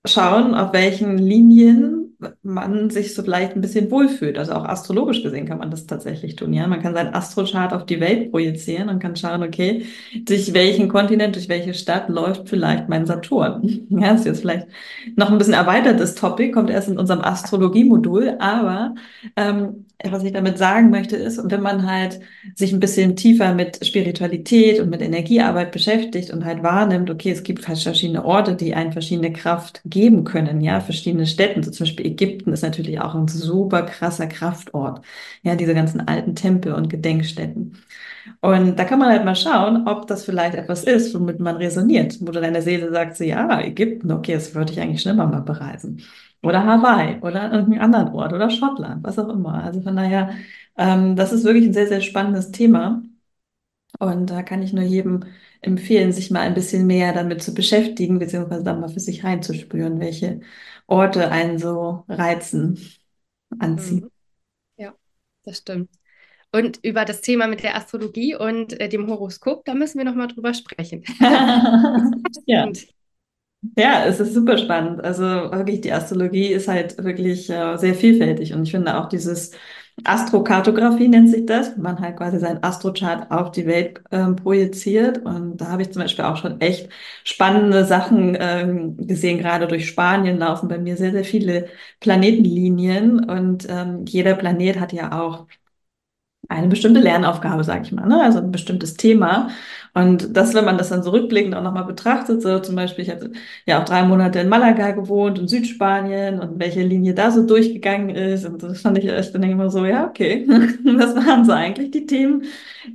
schauen, 0.05 0.53
auf 0.55 0.73
welchen 0.73 1.17
Linien 1.17 1.96
man 2.41 2.89
sich 2.89 3.13
so 3.13 3.21
vielleicht 3.21 3.55
ein 3.55 3.61
bisschen 3.61 3.91
wohlfühlt. 3.91 4.37
Also 4.37 4.53
auch 4.53 4.65
astrologisch 4.65 5.21
gesehen 5.21 5.45
kann 5.45 5.59
man 5.59 5.69
das 5.69 5.85
tatsächlich 5.85 6.35
tun. 6.35 6.53
Ja, 6.53 6.65
man 6.67 6.81
kann 6.81 6.93
seinen 6.93 7.13
Astrochart 7.13 7.73
auf 7.73 7.85
die 7.85 7.99
Welt 7.99 8.31
projizieren 8.31 8.89
und 8.89 8.99
kann 8.99 9.15
schauen, 9.15 9.43
okay, 9.43 9.85
durch 10.25 10.53
welchen 10.53 10.89
Kontinent, 10.89 11.35
durch 11.35 11.49
welche 11.49 11.73
Stadt 11.73 12.09
läuft 12.09 12.49
vielleicht 12.49 12.89
mein 12.89 13.05
Saturn. 13.05 13.63
Ja, 13.97 14.11
das 14.11 14.21
ist 14.21 14.25
jetzt 14.27 14.41
vielleicht 14.41 14.67
noch 15.15 15.31
ein 15.31 15.37
bisschen 15.37 15.53
erweitertes 15.53 16.15
Topic, 16.15 16.51
kommt 16.51 16.69
erst 16.69 16.89
in 16.89 16.99
unserem 16.99 17.21
Astrologie-Modul, 17.21 18.35
aber 18.39 18.95
ähm, 19.35 19.85
was 20.03 20.23
ich 20.23 20.31
damit 20.31 20.57
sagen 20.57 20.89
möchte 20.91 21.15
ist, 21.15 21.39
wenn 21.43 21.61
man 21.61 21.89
halt 21.89 22.19
sich 22.55 22.71
ein 22.71 22.79
bisschen 22.79 23.15
tiefer 23.15 23.53
mit 23.53 23.83
Spiritualität 23.85 24.79
und 24.79 24.89
mit 24.89 25.01
Energiearbeit 25.01 25.71
beschäftigt 25.71 26.31
und 26.31 26.45
halt 26.45 26.61
wahrnimmt, 26.61 27.09
okay, 27.09 27.31
es 27.31 27.43
gibt 27.43 27.63
verschiedene 27.63 28.23
Orte, 28.23 28.55
die 28.55 28.75
einen 28.75 28.91
verschiedene 28.91 29.33
Kraft 29.33 29.81
geben 29.85 30.23
können, 30.23 30.61
ja, 30.61 30.81
verschiedene 30.81 31.25
Städten, 31.25 31.63
so 31.63 31.71
zum 31.71 31.85
Beispiel 31.85 32.06
Ägypten 32.07 32.53
ist 32.53 32.63
natürlich 32.63 32.99
auch 33.01 33.15
ein 33.15 33.27
super 33.27 33.83
krasser 33.83 34.27
Kraftort, 34.27 35.05
ja, 35.43 35.55
diese 35.55 35.73
ganzen 35.75 36.07
alten 36.07 36.35
Tempel 36.35 36.73
und 36.73 36.89
Gedenkstätten. 36.89 37.77
Und 38.41 38.77
da 38.77 38.83
kann 38.85 38.99
man 38.99 39.09
halt 39.09 39.25
mal 39.25 39.35
schauen, 39.35 39.87
ob 39.87 40.07
das 40.07 40.25
vielleicht 40.25 40.55
etwas 40.55 40.83
ist, 40.83 41.13
womit 41.15 41.39
man 41.39 41.57
resoniert, 41.57 42.17
wo 42.21 42.31
deine 42.31 42.61
Seele 42.61 42.91
sagt, 42.91 43.17
so, 43.17 43.23
ja, 43.23 43.61
Ägypten, 43.61 44.11
okay, 44.11 44.33
das 44.33 44.53
würde 44.55 44.73
ich 44.73 44.79
eigentlich 44.81 45.01
schlimmer 45.01 45.27
mal 45.27 45.41
bereisen. 45.41 46.01
Oder 46.43 46.65
Hawaii 46.65 47.19
oder 47.21 47.51
irgendeinen 47.51 47.81
anderen 47.81 48.09
Ort 48.13 48.33
oder 48.33 48.49
Schottland, 48.49 49.03
was 49.03 49.17
auch 49.19 49.29
immer. 49.29 49.63
Also 49.63 49.81
von 49.81 49.95
daher, 49.95 50.31
ähm, 50.77 51.15
das 51.15 51.33
ist 51.33 51.43
wirklich 51.45 51.65
ein 51.67 51.73
sehr, 51.73 51.87
sehr 51.87 52.01
spannendes 52.01 52.51
Thema. 52.51 53.01
Und 53.99 54.29
da 54.29 54.43
kann 54.43 54.61
ich 54.61 54.73
nur 54.73 54.83
jedem 54.83 55.23
empfehlen, 55.61 56.11
sich 56.11 56.31
mal 56.31 56.41
ein 56.41 56.53
bisschen 56.53 56.87
mehr 56.87 57.13
damit 57.13 57.41
zu 57.41 57.53
beschäftigen, 57.53 58.19
beziehungsweise 58.19 58.63
dann 58.63 58.79
mal 58.79 58.89
für 58.89 58.99
sich 58.99 59.23
reinzuspüren, 59.23 59.99
welche 59.99 60.41
Orte 60.87 61.31
einen 61.31 61.59
so 61.59 62.03
reizen, 62.07 62.79
anziehen. 63.59 64.03
Mhm. 64.03 64.11
Ja, 64.77 64.95
das 65.43 65.59
stimmt. 65.59 65.89
Und 66.51 66.79
über 66.83 67.05
das 67.05 67.21
Thema 67.21 67.47
mit 67.47 67.63
der 67.63 67.75
Astrologie 67.75 68.35
und 68.35 68.79
äh, 68.79 68.87
dem 68.87 69.07
Horoskop, 69.07 69.65
da 69.65 69.73
müssen 69.73 69.97
wir 69.97 70.05
noch 70.05 70.15
mal 70.15 70.27
drüber 70.27 70.53
sprechen. 70.53 71.03
ja. 72.45 72.69
Ja, 73.75 74.05
es 74.05 74.19
ist 74.19 74.33
super 74.33 74.57
spannend. 74.57 75.03
Also 75.03 75.23
wirklich, 75.25 75.81
die 75.81 75.91
Astrologie 75.91 76.47
ist 76.47 76.67
halt 76.67 77.03
wirklich 77.03 77.49
äh, 77.49 77.77
sehr 77.77 77.95
vielfältig 77.95 78.53
und 78.53 78.63
ich 78.63 78.71
finde 78.71 78.97
auch 78.97 79.09
dieses 79.09 79.51
Astrokartografie 80.03 81.07
nennt 81.07 81.29
sich 81.29 81.45
das, 81.45 81.75
wenn 81.75 81.81
man 81.81 81.99
halt 81.99 82.17
quasi 82.17 82.39
seinen 82.39 82.63
Astrochart 82.63 83.31
auf 83.31 83.51
die 83.51 83.65
Welt 83.65 84.01
ähm, 84.11 84.35
projiziert. 84.35 85.19
Und 85.25 85.57
da 85.57 85.69
habe 85.69 85.81
ich 85.81 85.91
zum 85.91 86.01
Beispiel 86.03 86.25
auch 86.25 86.37
schon 86.37 86.61
echt 86.61 86.89
spannende 87.23 87.83
Sachen 87.83 88.37
ähm, 88.39 88.95
gesehen. 88.97 89.39
Gerade 89.39 89.67
durch 89.67 89.87
Spanien 89.87 90.37
laufen 90.37 90.69
bei 90.69 90.77
mir 90.77 90.97
sehr, 90.97 91.11
sehr 91.11 91.25
viele 91.25 91.67
Planetenlinien 91.99 93.25
und 93.29 93.67
ähm, 93.69 94.05
jeder 94.07 94.35
Planet 94.35 94.79
hat 94.79 94.93
ja 94.93 95.19
auch 95.19 95.47
eine 96.49 96.67
bestimmte 96.67 97.01
Lernaufgabe, 97.01 97.63
sage 97.63 97.83
ich 97.83 97.91
mal, 97.91 98.07
ne? 98.07 98.21
also 98.23 98.39
ein 98.39 98.51
bestimmtes 98.51 98.93
Thema. 98.95 99.49
Und 99.97 100.37
das, 100.37 100.53
wenn 100.53 100.63
man 100.63 100.77
das 100.77 100.89
dann 100.89 101.01
so 101.01 101.09
rückblickend 101.09 101.55
auch 101.55 101.63
nochmal 101.63 101.85
betrachtet, 101.85 102.43
so 102.43 102.59
zum 102.59 102.75
Beispiel, 102.75 103.03
ich 103.03 103.09
hatte 103.09 103.31
ja 103.65 103.81
auch 103.81 103.85
drei 103.85 104.03
Monate 104.03 104.39
in 104.39 104.47
Malaga 104.47 104.91
gewohnt, 104.91 105.39
in 105.39 105.47
Südspanien 105.47 106.39
und 106.39 106.59
welche 106.59 106.83
Linie 106.83 107.15
da 107.15 107.31
so 107.31 107.43
durchgegangen 107.47 108.11
ist. 108.11 108.45
Und 108.45 108.61
das 108.61 108.81
fand 108.81 108.99
ich 108.99 109.09
echt 109.09 109.33
dann 109.33 109.41
immer 109.41 109.71
so, 109.71 109.85
ja, 109.85 110.05
okay, 110.07 110.45
das 110.99 111.15
waren 111.15 111.45
so 111.45 111.51
eigentlich 111.51 111.89
die 111.89 112.05
Themen, 112.05 112.43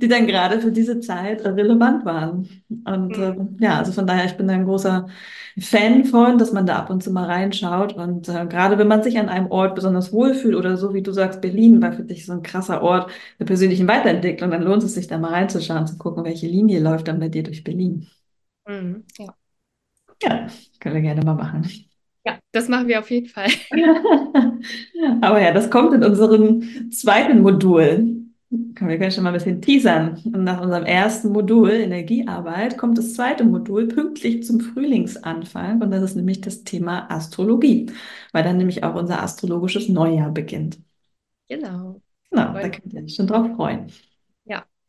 die 0.01 0.07
dann 0.07 0.27
gerade 0.27 0.61
für 0.61 0.71
diese 0.71 1.01
Zeit 1.01 1.43
relevant 1.43 2.05
waren. 2.05 2.47
Und 2.85 3.17
mhm. 3.17 3.57
äh, 3.59 3.65
ja, 3.65 3.79
also 3.79 3.91
von 3.91 4.07
daher, 4.07 4.25
ich 4.25 4.37
bin 4.37 4.47
da 4.47 4.53
ein 4.53 4.63
großer 4.65 5.07
Fan 5.59 6.05
von, 6.05 6.39
dass 6.39 6.51
man 6.51 6.65
da 6.65 6.77
ab 6.77 6.89
und 6.89 7.03
zu 7.03 7.11
mal 7.11 7.25
reinschaut. 7.25 7.93
Und 7.93 8.27
äh, 8.27 8.45
gerade 8.47 8.77
wenn 8.77 8.87
man 8.87 9.03
sich 9.03 9.19
an 9.19 9.29
einem 9.29 9.51
Ort 9.51 9.75
besonders 9.75 10.11
wohlfühlt 10.11 10.55
oder 10.55 10.77
so, 10.77 10.93
wie 10.93 11.03
du 11.03 11.11
sagst, 11.11 11.41
Berlin 11.41 11.81
war 11.81 11.93
für 11.93 12.03
dich 12.03 12.25
so 12.25 12.33
ein 12.33 12.41
krasser 12.41 12.81
Ort 12.81 13.11
der 13.39 13.45
persönlichen 13.45 13.87
Weiterentwicklung, 13.87 14.49
dann 14.49 14.63
lohnt 14.63 14.83
es 14.83 14.95
sich 14.95 15.07
da 15.07 15.17
mal 15.19 15.31
reinzuschauen, 15.31 15.85
zu 15.85 15.97
gucken, 15.97 16.23
welche 16.23 16.47
Linie 16.47 16.79
läuft 16.79 16.92
dann 17.01 17.19
bei 17.19 17.29
dir 17.29 17.43
durch 17.43 17.63
Berlin. 17.63 18.07
Mhm, 18.67 19.05
ja. 19.17 19.35
Ja, 20.21 20.47
können 20.79 20.95
wir 20.95 21.01
gerne 21.01 21.23
mal 21.23 21.35
machen. 21.35 21.67
Ja, 22.25 22.39
das 22.51 22.69
machen 22.69 22.87
wir 22.87 22.99
auf 22.99 23.09
jeden 23.11 23.27
Fall. 23.27 23.49
Aber 25.21 25.41
ja, 25.41 25.51
das 25.51 25.69
kommt 25.69 25.93
in 25.93 26.03
unserem 26.03 26.91
zweiten 26.91 27.41
Modul. 27.41 28.23
Wir 28.49 28.97
können 28.97 29.11
schon 29.11 29.23
mal 29.23 29.31
ein 29.31 29.33
bisschen 29.33 29.61
teasern. 29.61 30.21
Und 30.25 30.43
nach 30.43 30.61
unserem 30.61 30.85
ersten 30.85 31.31
Modul 31.31 31.71
Energiearbeit 31.71 32.77
kommt 32.77 32.97
das 32.97 33.13
zweite 33.15 33.43
Modul 33.43 33.87
pünktlich 33.87 34.43
zum 34.43 34.61
Frühlingsanfang. 34.61 35.81
Und 35.81 35.91
das 35.91 36.03
ist 36.03 36.15
nämlich 36.15 36.41
das 36.41 36.63
Thema 36.63 37.09
Astrologie, 37.11 37.91
weil 38.31 38.43
dann 38.43 38.57
nämlich 38.57 38.83
auch 38.83 38.95
unser 38.95 39.21
astrologisches 39.21 39.89
Neujahr 39.89 40.31
beginnt. 40.31 40.79
Genau. 41.49 42.01
Genau, 42.29 42.53
da 42.53 42.69
könnt 42.69 42.93
ihr 42.93 43.03
euch 43.03 43.15
schon 43.15 43.27
drauf 43.27 43.47
freuen. 43.55 43.87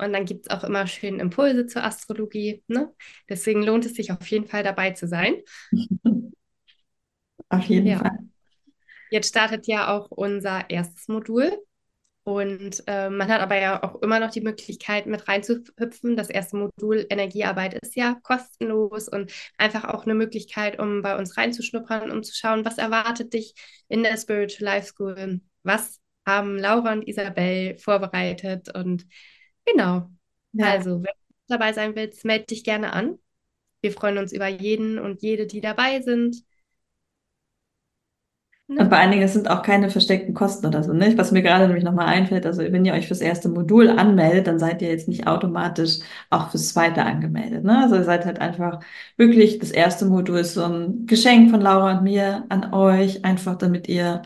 Und 0.04 0.12
dann 0.12 0.24
gibt 0.24 0.46
es 0.46 0.50
auch 0.50 0.64
immer 0.64 0.86
schön 0.86 1.20
Impulse 1.20 1.66
zur 1.66 1.84
Astrologie. 1.84 2.62
Ne? 2.68 2.92
Deswegen 3.28 3.62
lohnt 3.62 3.86
es 3.86 3.94
sich 3.94 4.12
auf 4.12 4.26
jeden 4.26 4.46
Fall 4.46 4.62
dabei 4.62 4.92
zu 4.92 5.06
sein. 5.08 5.36
auf 7.48 7.64
jeden 7.64 7.86
ja. 7.86 7.98
Fall. 7.98 8.18
Jetzt 9.10 9.28
startet 9.28 9.66
ja 9.66 9.96
auch 9.96 10.10
unser 10.10 10.68
erstes 10.70 11.08
Modul. 11.08 11.52
Und 12.24 12.82
äh, 12.86 13.10
man 13.10 13.28
hat 13.28 13.42
aber 13.42 13.60
ja 13.60 13.82
auch 13.82 14.00
immer 14.00 14.18
noch 14.18 14.30
die 14.30 14.40
Möglichkeit, 14.40 15.06
mit 15.06 15.28
reinzuhüpfen. 15.28 16.16
Das 16.16 16.30
erste 16.30 16.56
Modul 16.56 17.06
Energiearbeit 17.10 17.74
ist 17.74 17.96
ja 17.96 18.16
kostenlos 18.22 19.08
und 19.08 19.30
einfach 19.58 19.84
auch 19.84 20.04
eine 20.04 20.14
Möglichkeit, 20.14 20.78
um 20.78 21.02
bei 21.02 21.18
uns 21.18 21.36
reinzuschnuppern, 21.36 22.10
um 22.10 22.22
zu 22.22 22.34
schauen, 22.34 22.64
was 22.64 22.78
erwartet 22.78 23.34
dich 23.34 23.54
in 23.88 24.02
der 24.02 24.16
Spiritual 24.16 24.64
Life 24.64 24.88
School? 24.88 25.42
Was 25.64 26.00
haben 26.26 26.58
Laura 26.58 26.92
und 26.92 27.06
Isabel 27.06 27.76
vorbereitet? 27.76 28.74
Und 28.74 29.06
genau. 29.64 30.10
Ja. 30.52 30.72
Also, 30.72 30.96
wenn 30.96 31.02
du 31.02 31.34
dabei 31.48 31.72
sein 31.72 31.94
willst, 31.94 32.24
melde 32.24 32.46
dich 32.46 32.64
gerne 32.64 32.92
an. 32.92 33.18
Wir 33.82 33.92
freuen 33.92 34.18
uns 34.18 34.32
über 34.32 34.48
jeden 34.48 34.98
und 34.98 35.22
jede, 35.22 35.46
die 35.46 35.60
dabei 35.60 36.00
sind. 36.00 36.44
Ne? 38.66 38.80
Und 38.80 38.88
vor 38.88 38.96
allen 38.96 39.10
Dingen, 39.10 39.22
es 39.22 39.34
sind 39.34 39.50
auch 39.50 39.62
keine 39.62 39.90
versteckten 39.90 40.32
Kosten 40.32 40.64
oder 40.66 40.82
so, 40.82 40.94
nicht? 40.94 41.18
Was 41.18 41.32
mir 41.32 41.42
gerade 41.42 41.66
nämlich 41.66 41.84
nochmal 41.84 42.06
einfällt, 42.06 42.46
also 42.46 42.62
wenn 42.62 42.84
ihr 42.86 42.94
euch 42.94 43.06
fürs 43.06 43.20
erste 43.20 43.50
Modul 43.50 43.90
anmeldet, 43.90 44.46
dann 44.46 44.58
seid 44.58 44.80
ihr 44.80 44.88
jetzt 44.88 45.06
nicht 45.06 45.26
automatisch 45.26 45.98
auch 46.30 46.50
fürs 46.50 46.70
zweite 46.72 47.04
angemeldet, 47.04 47.62
ne? 47.62 47.78
Also 47.82 47.96
ihr 47.96 48.04
seid 48.04 48.24
halt 48.24 48.38
einfach 48.40 48.80
wirklich, 49.18 49.58
das 49.58 49.70
erste 49.70 50.06
Modul 50.06 50.38
ist 50.38 50.54
so 50.54 50.64
ein 50.64 51.04
Geschenk 51.04 51.50
von 51.50 51.60
Laura 51.60 51.98
und 51.98 52.04
mir 52.04 52.46
an 52.48 52.72
euch, 52.72 53.22
einfach 53.24 53.56
damit 53.56 53.86
ihr 53.86 54.22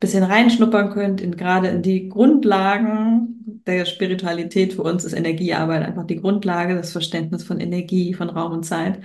bisschen 0.00 0.24
reinschnuppern 0.24 0.90
könnt, 0.92 1.20
in, 1.20 1.36
gerade 1.36 1.68
in 1.68 1.82
die 1.82 2.08
Grundlagen 2.08 3.62
der 3.66 3.84
Spiritualität. 3.84 4.74
Für 4.74 4.82
uns 4.82 5.04
ist 5.04 5.12
Energiearbeit 5.12 5.82
einfach 5.82 6.06
die 6.06 6.20
Grundlage, 6.20 6.74
das 6.76 6.92
Verständnis 6.92 7.44
von 7.44 7.60
Energie, 7.60 8.14
von 8.14 8.30
Raum 8.30 8.52
und 8.52 8.64
Zeit. 8.64 9.00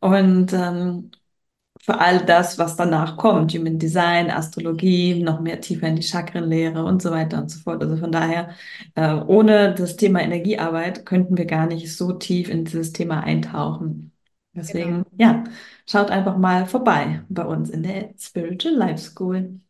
Und 0.00 0.52
ähm, 0.52 1.10
für 1.80 1.98
all 2.00 2.24
das, 2.24 2.58
was 2.58 2.76
danach 2.76 3.16
kommt, 3.16 3.52
Human 3.54 3.78
Design, 3.78 4.30
Astrologie, 4.30 5.22
noch 5.22 5.40
mehr 5.40 5.60
tiefer 5.60 5.86
in 5.88 5.96
die 5.96 6.02
Chakrenlehre 6.02 6.84
und 6.84 7.00
so 7.02 7.10
weiter 7.12 7.38
und 7.38 7.50
so 7.50 7.60
fort. 7.60 7.82
Also 7.82 7.96
von 7.96 8.10
daher, 8.12 8.50
äh, 8.94 9.14
ohne 9.14 9.74
das 9.74 9.96
Thema 9.96 10.20
Energiearbeit 10.20 11.06
könnten 11.06 11.36
wir 11.36 11.44
gar 11.46 11.66
nicht 11.66 11.94
so 11.96 12.12
tief 12.12 12.48
in 12.48 12.64
dieses 12.64 12.92
Thema 12.92 13.20
eintauchen. 13.22 14.12
Deswegen, 14.54 15.04
genau. 15.04 15.06
ja, 15.18 15.44
schaut 15.86 16.10
einfach 16.10 16.38
mal 16.38 16.66
vorbei 16.66 17.22
bei 17.28 17.44
uns 17.44 17.70
in 17.70 17.82
der 17.82 18.14
Spiritual 18.18 18.74
Life 18.74 18.98
School. 18.98 19.60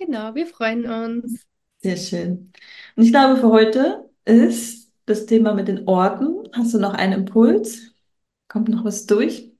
Genau, 0.00 0.34
wir 0.34 0.46
freuen 0.46 0.86
uns. 0.86 1.46
Sehr 1.82 1.96
schön. 1.98 2.52
Und 2.96 3.04
ich 3.04 3.10
glaube, 3.10 3.38
für 3.38 3.50
heute 3.50 4.08
ist 4.24 4.90
das 5.04 5.26
Thema 5.26 5.52
mit 5.52 5.68
den 5.68 5.86
Orten. 5.86 6.48
Hast 6.54 6.72
du 6.72 6.78
noch 6.78 6.94
einen 6.94 7.12
Impuls? 7.12 7.92
Kommt 8.48 8.70
noch 8.70 8.82
was 8.82 9.04
durch? 9.04 9.52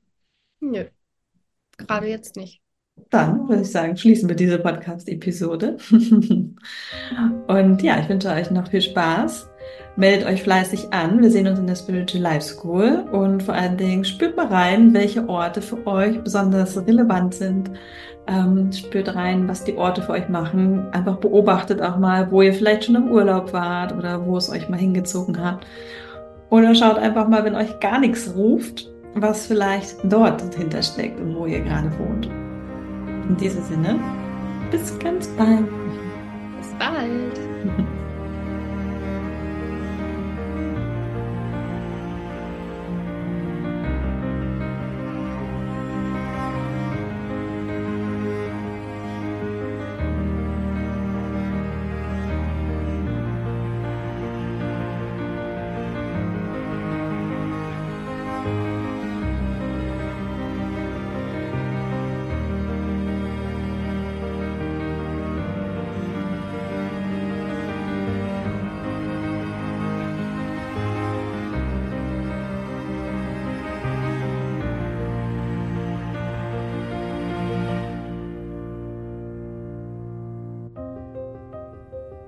Nö. 0.61 0.87
Gerade 1.77 2.09
jetzt 2.09 2.37
nicht. 2.37 2.63
Dann 3.11 3.49
würde 3.51 3.63
ich 3.63 3.71
sagen, 3.71 3.99
schließen 3.99 4.31
wir 4.31 4.37
diese 4.37 4.59
Podcast-Episode. 4.59 5.77
Und 5.91 7.83
ja, 7.83 8.01
ich 8.01 8.09
wünsche 8.09 8.31
euch 8.31 8.51
noch 8.51 8.71
viel 8.71 8.83
Spaß. 8.83 9.50
Meldet 9.97 10.27
euch 10.27 10.43
fleißig 10.43 10.93
an. 10.93 11.21
Wir 11.21 11.31
sehen 11.31 11.47
uns 11.47 11.59
in 11.59 11.67
der 11.67 11.75
Spiritual 11.75 12.23
Life 12.23 12.43
School 12.43 13.05
und 13.13 13.43
vor 13.43 13.55
allen 13.55 13.77
Dingen 13.77 14.05
spürt 14.05 14.37
mal 14.37 14.47
rein, 14.47 14.95
welche 14.95 15.29
Orte 15.29 15.61
für 15.61 15.87
euch 15.87 16.23
besonders 16.23 16.77
relevant 16.87 17.35
sind. 17.35 17.71
Ähm, 18.27 18.71
spürt 18.73 19.15
rein, 19.15 19.49
was 19.49 19.65
die 19.65 19.77
Orte 19.77 20.03
für 20.03 20.13
euch 20.13 20.29
machen. 20.29 20.87
Einfach 20.93 21.17
beobachtet 21.17 21.83
auch 21.83 21.99
mal, 21.99 22.31
wo 22.31 22.43
ihr 22.43 22.55
vielleicht 22.55 22.85
schon 22.85 22.95
im 22.95 23.11
Urlaub 23.11 23.53
wart 23.53 23.97
oder 23.97 24.25
wo 24.25 24.37
es 24.37 24.49
euch 24.49 24.69
mal 24.69 24.79
hingezogen 24.79 25.43
hat. 25.43 25.67
Oder 26.51 26.75
schaut 26.75 26.99
einfach 26.99 27.29
mal, 27.29 27.45
wenn 27.45 27.55
euch 27.55 27.81
gar 27.81 27.99
nichts 27.99 28.33
ruft, 28.35 28.89
was 29.15 29.47
vielleicht 29.47 29.97
dort 30.05 30.43
dahinter 30.55 30.83
steckt 30.83 31.21
und 31.21 31.37
wo 31.37 31.47
ihr 31.47 31.61
gerade 31.61 31.91
wohnt. 31.99 32.27
In 33.29 33.37
diesem 33.37 33.63
Sinne, 33.65 33.99
bis 34.71 34.99
ganz 34.99 35.29
bald. 35.29 35.69